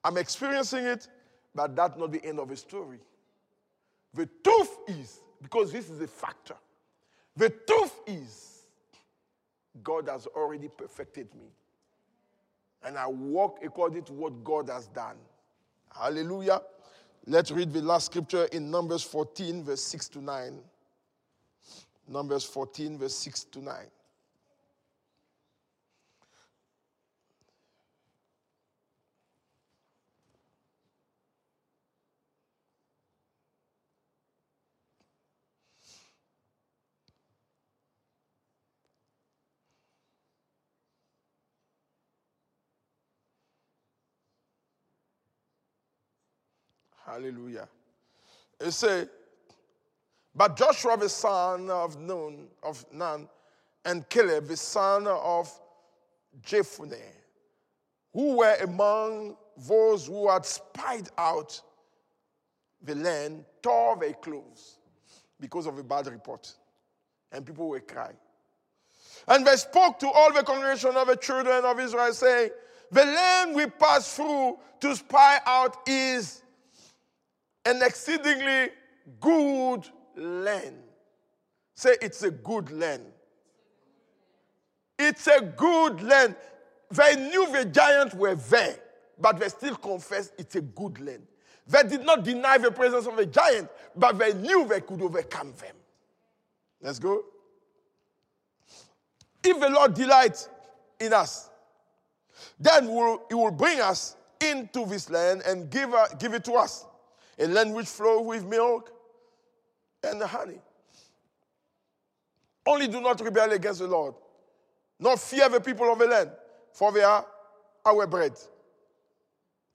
[0.05, 1.09] I'm experiencing it,
[1.55, 2.99] but that's not the end of the story.
[4.14, 6.55] The truth is, because this is a factor,
[7.37, 8.62] the truth is,
[9.82, 11.49] God has already perfected me.
[12.82, 15.16] And I walk according to what God has done.
[15.95, 16.62] Hallelujah.
[17.26, 20.59] Let's read the last scripture in Numbers 14, verse 6 to 9.
[22.09, 23.74] Numbers 14, verse 6 to 9.
[47.16, 47.66] Hallelujah.
[48.60, 49.06] It say,
[50.34, 53.26] but Joshua the son of Nun, of Nun,
[53.86, 55.50] and Caleb, the son of
[56.42, 57.14] Jephunneh,
[58.12, 59.34] who were among
[59.66, 61.58] those who had spied out
[62.82, 64.76] the land, tore their clothes
[65.40, 66.52] because of a bad report.
[67.32, 68.18] And people were crying.
[69.26, 72.50] And they spoke to all the congregation of the children of Israel, saying,
[72.92, 76.42] The land we passed through to spy out is
[77.66, 78.70] an exceedingly
[79.20, 79.86] good
[80.16, 80.76] land.
[81.74, 83.04] Say, it's a good land.
[84.98, 86.36] It's a good land.
[86.90, 88.78] They knew the giants were there,
[89.18, 91.26] but they still confessed it's a good land.
[91.66, 95.52] They did not deny the presence of a giant, but they knew they could overcome
[95.60, 95.74] them.
[96.80, 97.24] Let's go.
[99.42, 100.48] If the Lord delights
[101.00, 101.50] in us,
[102.58, 106.52] then will, He will bring us into this land and give, uh, give it to
[106.52, 106.86] us.
[107.39, 108.91] A land which flows with milk
[110.03, 110.61] and honey.
[112.66, 114.14] Only do not rebel against the Lord,
[114.99, 116.30] nor fear the people of the land,
[116.72, 117.24] for they are
[117.84, 118.32] our bread.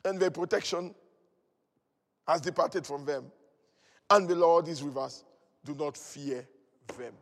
[0.03, 0.93] And their protection
[2.27, 3.31] has departed from them.
[4.09, 5.23] And the Lord is with us.
[5.63, 6.45] Do not fear
[6.97, 7.13] them.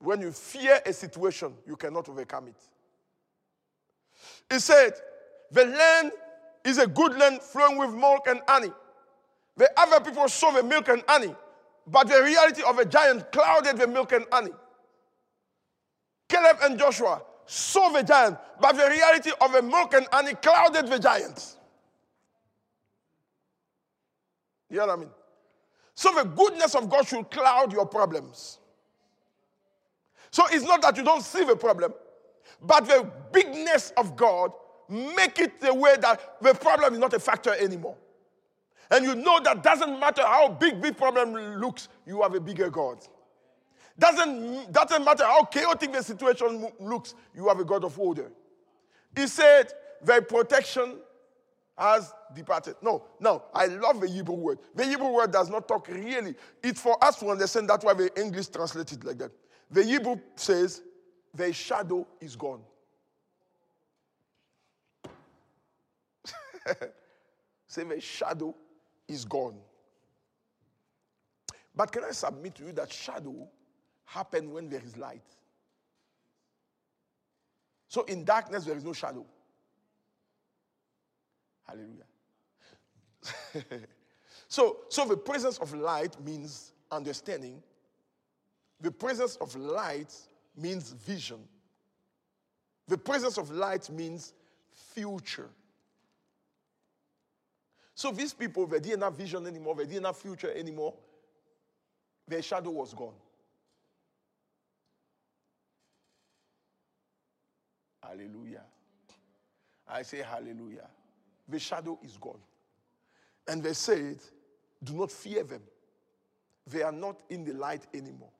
[0.00, 2.60] When you fear a situation, you cannot overcome it.
[4.50, 4.92] He said,
[5.50, 6.12] The land
[6.68, 8.72] is a good land flowing with milk and honey.
[9.56, 11.34] The other people saw the milk and honey,
[11.86, 14.52] but the reality of a giant clouded the milk and honey.
[16.28, 20.86] Caleb and Joshua saw the giant, but the reality of a milk and honey clouded
[20.88, 21.56] the giant.
[24.70, 25.10] You know what I mean?
[25.94, 28.58] So the goodness of God should cloud your problems.
[30.30, 31.94] So it's not that you don't see the problem,
[32.62, 34.52] but the bigness of God
[34.88, 37.96] make it the way that the problem is not a factor anymore.
[38.90, 42.70] And you know that doesn't matter how big the problem looks, you have a bigger
[42.70, 42.98] God.
[43.98, 48.30] Doesn't, doesn't matter how chaotic the situation looks, you have a God of order.
[49.14, 49.72] He said,
[50.02, 50.98] Thy protection
[51.76, 52.76] has departed.
[52.82, 54.58] No, no, I love the Hebrew word.
[54.74, 56.34] The Hebrew word does not talk really.
[56.62, 57.68] It's for us to understand.
[57.68, 59.32] That's why the English translated like that.
[59.70, 60.82] The Hebrew says,
[61.34, 62.60] the shadow is gone.
[67.66, 68.54] Say, the shadow
[69.06, 69.58] is gone.
[71.74, 73.48] But can I submit to you that shadow
[74.04, 75.22] happen when there is light?
[77.88, 79.24] So in darkness, there is no shadow.
[81.66, 82.04] Hallelujah.
[84.48, 87.62] so, so the presence of light means understanding
[88.80, 90.14] the presence of light
[90.56, 91.38] means vision.
[92.86, 94.34] The presence of light means
[94.94, 95.50] future.
[97.98, 100.94] So these people, they didn't have vision anymore, they didn't have future anymore.
[102.28, 103.16] Their shadow was gone.
[108.00, 108.62] Hallelujah.
[109.88, 110.86] I say hallelujah.
[111.48, 112.38] The shadow is gone.
[113.48, 114.18] And they said,
[114.84, 115.62] Do not fear them.
[116.68, 118.30] They are not in the light anymore.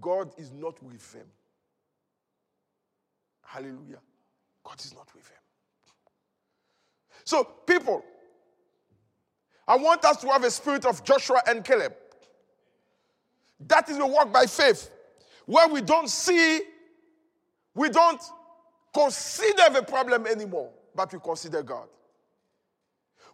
[0.00, 1.26] God is not with them.
[3.42, 4.00] Hallelujah.
[4.64, 5.38] God is not with them.
[7.22, 8.02] So, people,
[9.66, 11.94] I want us to have a spirit of Joshua and Caleb.
[13.60, 14.90] That is a walk by faith,
[15.46, 16.60] where we don't see,
[17.74, 18.20] we don't
[18.92, 21.88] consider the problem anymore, but we consider God.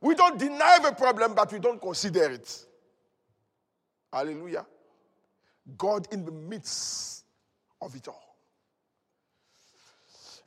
[0.00, 2.66] We don't deny the problem, but we don't consider it.
[4.12, 4.66] Hallelujah.
[5.76, 7.24] God in the midst
[7.80, 8.36] of it all.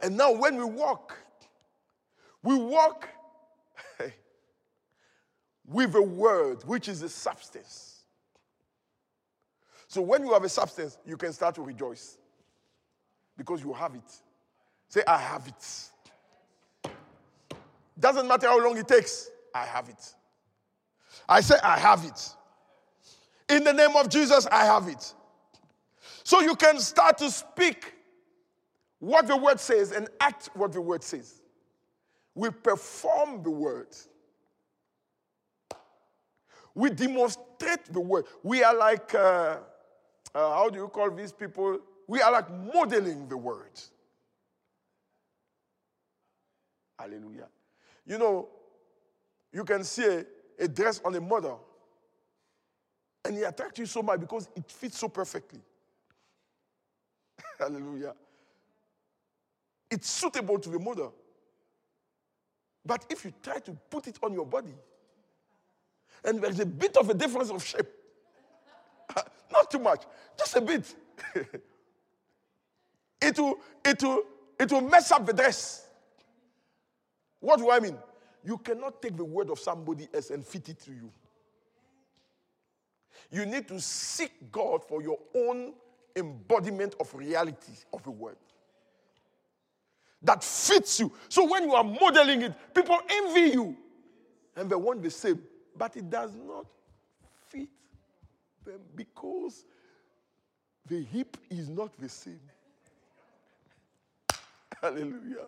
[0.01, 1.17] And now, when we walk,
[2.41, 3.09] we walk
[5.69, 8.03] with a word, which is a substance.
[9.87, 12.17] So, when you have a substance, you can start to rejoice
[13.37, 14.13] because you have it.
[14.87, 16.91] Say, I have it.
[17.99, 20.13] Doesn't matter how long it takes, I have it.
[21.27, 22.35] I say, I have it.
[23.49, 25.13] In the name of Jesus, I have it.
[26.23, 27.93] So you can start to speak
[28.99, 31.41] what the word says and act what the word says.
[32.35, 33.95] We perform the word.
[36.75, 38.25] We demonstrate the word.
[38.43, 39.57] We are like, uh,
[40.35, 41.79] uh, how do you call these people?
[42.07, 43.79] We are like modeling the word.
[46.97, 47.47] Hallelujah.
[48.05, 48.49] You know,
[49.51, 50.25] you can see a,
[50.59, 51.61] a dress on a model
[53.25, 55.59] and it attracts you so much because it fits so perfectly.
[57.59, 58.13] Hallelujah.
[59.89, 61.13] It's suitable to the model.
[62.85, 64.73] But if you try to put it on your body,
[66.23, 67.87] and there's a bit of a difference of shape,
[69.51, 70.03] not too much,
[70.37, 70.93] just a bit,
[73.21, 74.23] it will, it will,
[74.59, 75.85] it will mess up the dress.
[77.39, 77.97] What do I mean?
[78.43, 81.11] You cannot take the word of somebody else and fit it to you.
[83.31, 85.73] You need to seek God for your own
[86.15, 88.37] embodiment of reality of the word
[90.21, 91.11] that fits you.
[91.29, 93.77] So when you are modeling it, people envy you
[94.55, 95.41] and they want the same,
[95.79, 96.65] but it does not
[97.47, 97.69] fit
[98.65, 99.63] them because
[100.85, 102.41] the hip is not the same.
[104.81, 105.47] Hallelujah.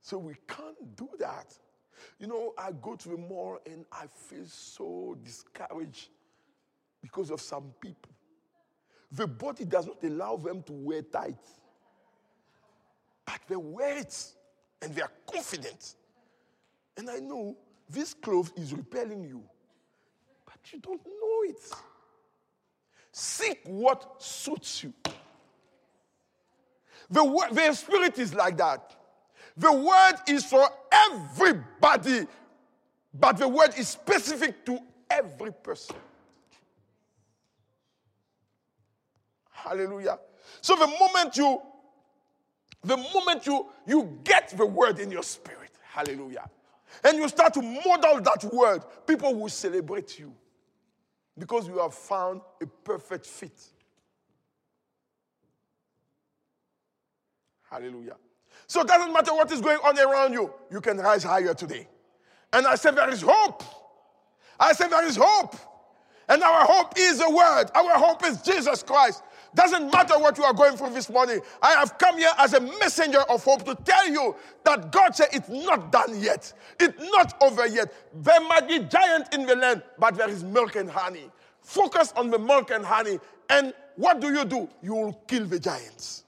[0.00, 1.54] So we can't do that.
[2.18, 6.08] You know, I go to the mall and I feel so discouraged
[7.00, 8.10] because of some people.
[9.12, 11.36] The body does not allow them to wear tight,
[13.24, 14.32] but they wear it
[14.80, 15.94] and they are confident.
[16.96, 17.56] And I know
[17.92, 19.42] this clothes is repelling you,
[20.46, 21.60] but you don't know it.
[23.12, 24.92] Seek what suits you.
[27.10, 28.96] The, the spirit is like that.
[29.56, 32.26] The word is for everybody,
[33.12, 34.78] but the word is specific to
[35.10, 35.96] every person.
[39.50, 40.18] Hallelujah.
[40.62, 41.60] So the moment you
[42.84, 46.48] the moment you you get the word in your spirit, hallelujah.
[47.04, 50.32] And you start to model that word, people will celebrate you
[51.38, 53.58] because you have found a perfect fit.
[57.70, 58.16] Hallelujah.
[58.66, 61.88] So it doesn't matter what is going on around you, you can rise higher today.
[62.52, 63.62] And I said, There is hope.
[64.60, 65.56] I said, There is hope.
[66.28, 69.22] And our hope is the word, our hope is Jesus Christ.
[69.54, 71.40] Doesn't matter what you are going through this morning.
[71.60, 74.34] I have come here as a messenger of hope to tell you
[74.64, 76.52] that God said it's not done yet.
[76.80, 77.92] It's not over yet.
[78.14, 81.30] There might be giant in the land, but there is milk and honey.
[81.60, 83.18] Focus on the milk and honey.
[83.50, 84.68] And what do you do?
[84.82, 86.24] You will kill the giants.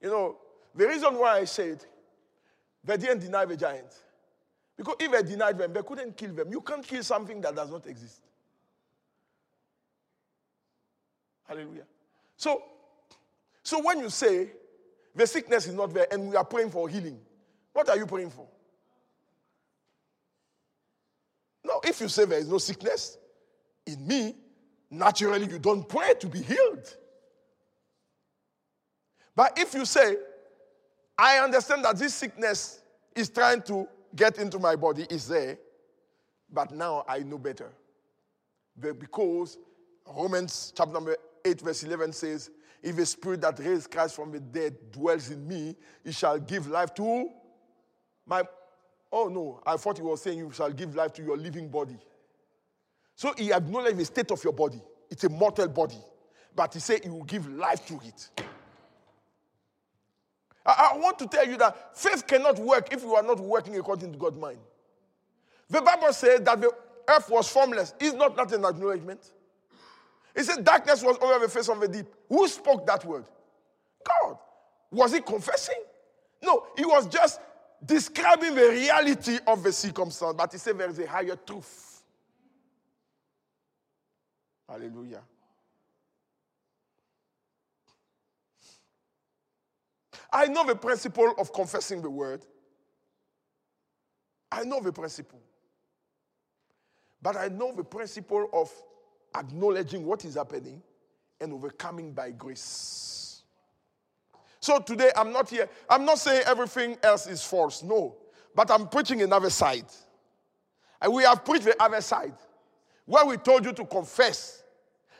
[0.00, 0.36] You know,
[0.76, 1.84] the reason why I said
[2.84, 3.98] they didn't deny the giants.
[4.76, 6.52] Because if they denied them, they couldn't kill them.
[6.52, 8.22] You can't kill something that does not exist.
[11.48, 11.84] Hallelujah.
[12.36, 12.62] So,
[13.62, 14.50] so when you say
[15.14, 17.18] the sickness is not there and we are praying for healing,
[17.72, 18.46] what are you praying for?
[21.64, 23.18] No, if you say there is no sickness
[23.86, 24.36] in me,
[24.90, 26.94] naturally you don't pray to be healed.
[29.34, 30.16] But if you say,
[31.16, 32.80] I understand that this sickness
[33.14, 35.58] is trying to get into my body, is there,
[36.52, 37.70] but now I know better.
[38.78, 39.58] Because
[40.06, 41.16] Romans chapter number
[41.48, 42.50] 8, verse 11 says,
[42.82, 46.68] If the spirit that raised Christ from the dead dwells in me, he shall give
[46.68, 47.28] life to
[48.26, 48.42] my.
[49.10, 51.96] Oh no, I thought he was saying you shall give life to your living body.
[53.14, 54.80] So he acknowledged the state of your body.
[55.10, 55.98] It's a mortal body.
[56.54, 58.30] But he said he will give life to it.
[60.66, 63.76] I, I want to tell you that faith cannot work if you are not working
[63.76, 64.58] according to God's mind.
[65.70, 66.70] The Bible says that the
[67.08, 67.94] earth was formless.
[67.98, 69.32] Is not that an acknowledgement?
[70.38, 72.06] It said darkness was over the face of the deep.
[72.28, 73.24] Who spoke that word?
[74.06, 74.38] God.
[74.92, 75.82] Was he confessing?
[76.40, 77.40] No, he was just
[77.84, 82.04] describing the reality of the circumstance, but he said there is a higher truth.
[84.68, 85.22] Hallelujah.
[90.32, 92.46] I know the principle of confessing the word.
[94.52, 95.40] I know the principle.
[97.20, 98.70] But I know the principle of
[99.38, 100.82] acknowledging what is happening
[101.40, 103.42] and overcoming by grace.
[104.60, 108.16] So today I'm not here, I'm not saying everything else is false, no.
[108.54, 109.86] But I'm preaching another side.
[111.00, 112.34] And we have preached the other side
[113.06, 114.62] where we told you to confess.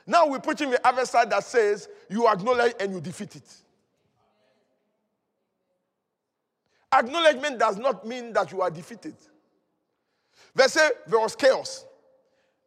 [0.07, 3.55] Now we're preaching the other side that says you acknowledge and you defeat it.
[6.93, 9.15] Acknowledgement does not mean that you are defeated.
[10.55, 11.85] They say there was chaos,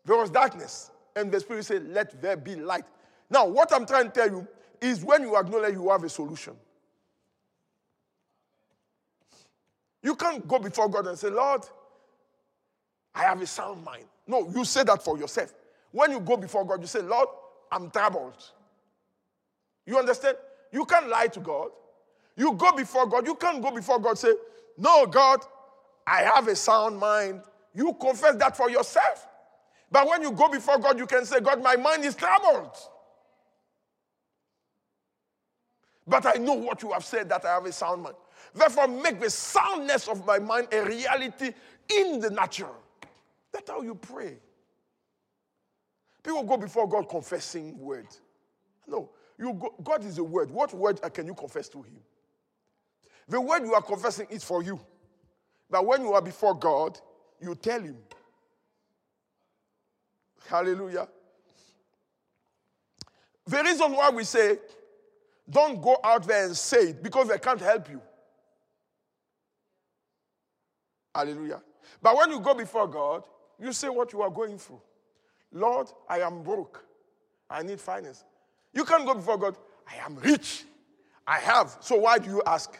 [0.05, 2.85] there was darkness, and the Spirit said, Let there be light.
[3.29, 4.47] Now, what I'm trying to tell you
[4.81, 6.53] is when you acknowledge you have a solution.
[10.03, 11.61] You can't go before God and say, Lord,
[13.13, 14.05] I have a sound mind.
[14.27, 15.53] No, you say that for yourself.
[15.91, 17.27] When you go before God, you say, Lord,
[17.71, 18.37] I'm troubled.
[19.85, 20.37] You understand?
[20.71, 21.69] You can't lie to God.
[22.35, 23.27] You go before God.
[23.27, 24.33] You can't go before God say,
[24.77, 25.41] No, God,
[26.07, 27.41] I have a sound mind.
[27.73, 29.27] You confess that for yourself.
[29.91, 32.75] But when you go before God, you can say, God, my mind is troubled.
[36.07, 38.15] But I know what you have said that I have a sound mind.
[38.53, 41.51] Therefore, make the soundness of my mind a reality
[41.89, 42.75] in the natural.
[43.51, 44.37] That's how you pray.
[46.23, 48.07] People go before God confessing word.
[48.87, 50.51] No, you go, God is a word.
[50.51, 51.99] What word can you confess to Him?
[53.27, 54.79] The word you are confessing is for you.
[55.69, 56.99] But when you are before God,
[57.39, 57.97] you tell Him.
[60.47, 61.07] Hallelujah.
[63.45, 64.57] The reason why we say,
[65.49, 68.01] don't go out there and say it, because they can't help you.
[71.13, 71.61] Hallelujah.
[72.01, 73.23] But when you go before God,
[73.59, 74.81] you say what you are going through.
[75.51, 76.85] Lord, I am broke.
[77.49, 78.23] I need finance.
[78.73, 79.57] You can't go before God,
[79.89, 80.63] I am rich.
[81.27, 81.77] I have.
[81.81, 82.79] So why do you ask?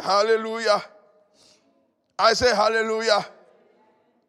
[0.00, 0.82] hallelujah.
[2.18, 3.26] I say hallelujah.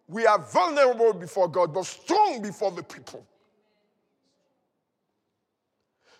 [0.07, 3.25] We are vulnerable before God, but strong before the people.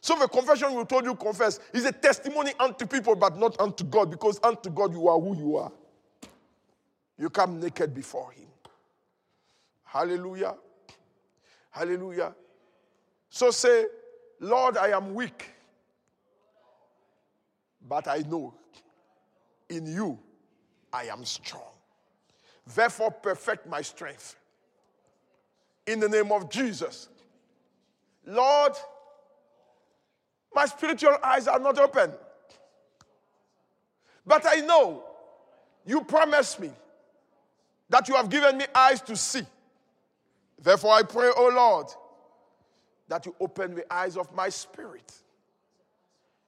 [0.02, 3.84] So the confession we told you confess is a testimony unto people, but not unto
[3.84, 5.72] God, because unto God you are who you are.
[7.18, 8.48] You come naked before Him.
[9.84, 10.56] Hallelujah.
[11.70, 12.34] Hallelujah.
[13.30, 13.86] So say,
[14.40, 15.50] Lord, I am weak,
[17.88, 18.54] but I know
[19.70, 20.20] in you
[20.92, 21.62] I am strong.
[22.76, 24.36] Therefore, perfect my strength.
[25.88, 27.10] In the name of Jesus.
[28.26, 28.74] Lord,
[30.54, 32.12] my spiritual eyes are not open.
[34.26, 35.04] But I know
[35.86, 36.72] you promised me
[37.90, 39.42] that you have given me eyes to see.
[40.62, 41.88] Therefore, I pray, O oh Lord,
[43.08, 45.12] that you open the eyes of my spirit.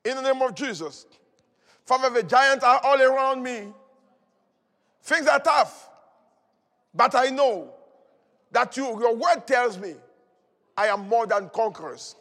[0.06, 1.08] In the name of Jesus.
[1.92, 3.68] Father, the giants are all around me.
[5.04, 5.90] Things are tough.
[6.94, 7.74] But I know
[8.50, 9.96] that you, your word tells me
[10.78, 12.16] I am more than conquerors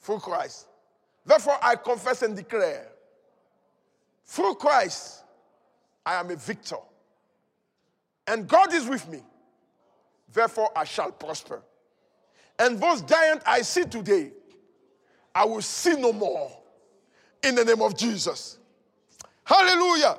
[0.00, 0.66] through Christ.
[1.24, 2.88] Therefore, I confess and declare
[4.26, 5.22] through Christ,
[6.04, 6.78] I am a victor.
[8.26, 9.22] And God is with me.
[10.32, 11.62] Therefore, I shall prosper.
[12.58, 14.32] And those giants I see today,
[15.32, 16.50] I will see no more
[17.44, 18.58] in the name of Jesus.
[19.48, 20.18] Hallelujah.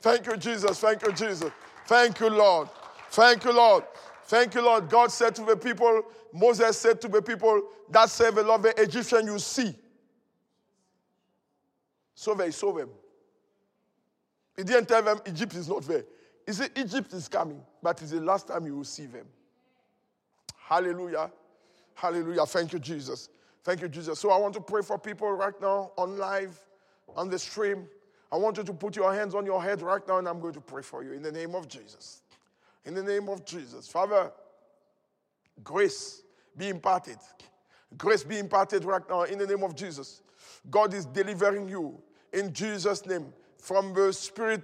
[0.00, 0.78] Thank you, Jesus.
[0.78, 1.50] Thank you, Jesus.
[1.86, 2.68] Thank you, Lord.
[3.10, 3.82] Thank you, Lord.
[4.26, 4.88] Thank you, Lord.
[4.88, 6.02] God said to the people,
[6.32, 7.60] Moses said to the people
[7.90, 9.74] that serve the Lord, the Egyptian you see.
[12.14, 12.90] So they saw them.
[14.56, 16.04] He didn't tell them Egypt is not there.
[16.46, 19.26] He said Egypt is coming, but it's the last time you will see them.
[20.56, 21.32] Hallelujah.
[21.94, 22.46] Hallelujah.
[22.46, 23.28] Thank you, Jesus.
[23.64, 24.20] Thank you, Jesus.
[24.20, 26.56] So I want to pray for people right now on live,
[27.16, 27.88] on the stream.
[28.32, 30.54] I want you to put your hands on your head right now, and I'm going
[30.54, 32.22] to pray for you in the name of Jesus
[32.84, 33.88] in the name of Jesus.
[33.88, 34.32] Father,
[35.62, 36.22] grace
[36.56, 37.18] be imparted.
[37.96, 40.22] Grace be imparted right now in the name of Jesus.
[40.70, 42.00] God is delivering you
[42.32, 44.62] in Jesus' name from the spirit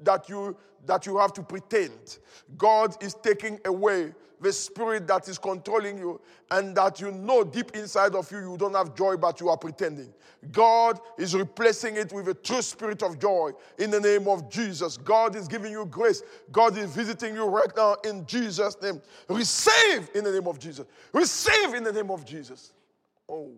[0.00, 0.56] that you
[0.86, 2.18] that you have to pretend.
[2.56, 6.20] God is taking away the spirit that is controlling you
[6.50, 9.56] and that you know deep inside of you you don't have joy but you are
[9.56, 10.12] pretending.
[10.52, 14.96] God is replacing it with a true spirit of joy in the name of Jesus.
[14.96, 16.22] God is giving you grace.
[16.52, 19.02] God is visiting you right now in Jesus name.
[19.28, 20.86] Receive in the name of Jesus.
[21.12, 22.72] Receive in the name of Jesus.
[23.28, 23.50] Oh.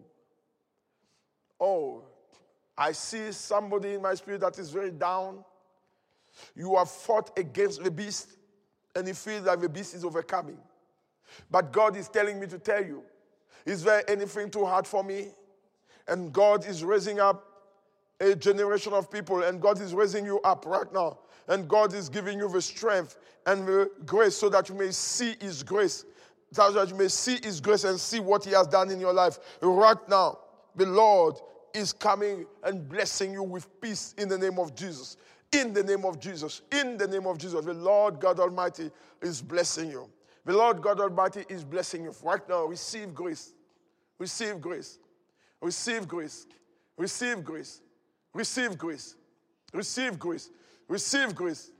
[1.60, 2.02] Oh.
[2.76, 5.44] I see somebody in my spirit that is very down.
[6.54, 8.36] You have fought against the beast
[8.94, 10.58] and you feel that the beast is overcoming.
[11.50, 13.02] But God is telling me to tell you,
[13.64, 15.28] is there anything too hard for me?
[16.08, 17.46] And God is raising up
[18.20, 21.18] a generation of people, and God is raising you up right now.
[21.48, 25.36] And God is giving you the strength and the grace so that you may see
[25.40, 26.04] His grace,
[26.52, 29.12] so that you may see His grace and see what He has done in your
[29.12, 29.38] life.
[29.62, 30.38] Right now,
[30.76, 31.36] the Lord
[31.72, 35.16] is coming and blessing you with peace in the name of Jesus.
[35.52, 36.62] In the name of Jesus.
[36.70, 37.64] In the name of Jesus.
[37.64, 38.90] The Lord God Almighty
[39.20, 40.08] is blessing you.
[40.44, 42.14] The Lord God Almighty is blessing you.
[42.22, 43.52] Right now, receive grace.
[44.18, 44.98] Receive grace.
[45.60, 46.46] Receive grace.
[46.96, 47.80] Receive grace.
[48.32, 49.16] Receive grace.
[49.72, 50.50] Receive grace.
[50.88, 51.70] Receive grace.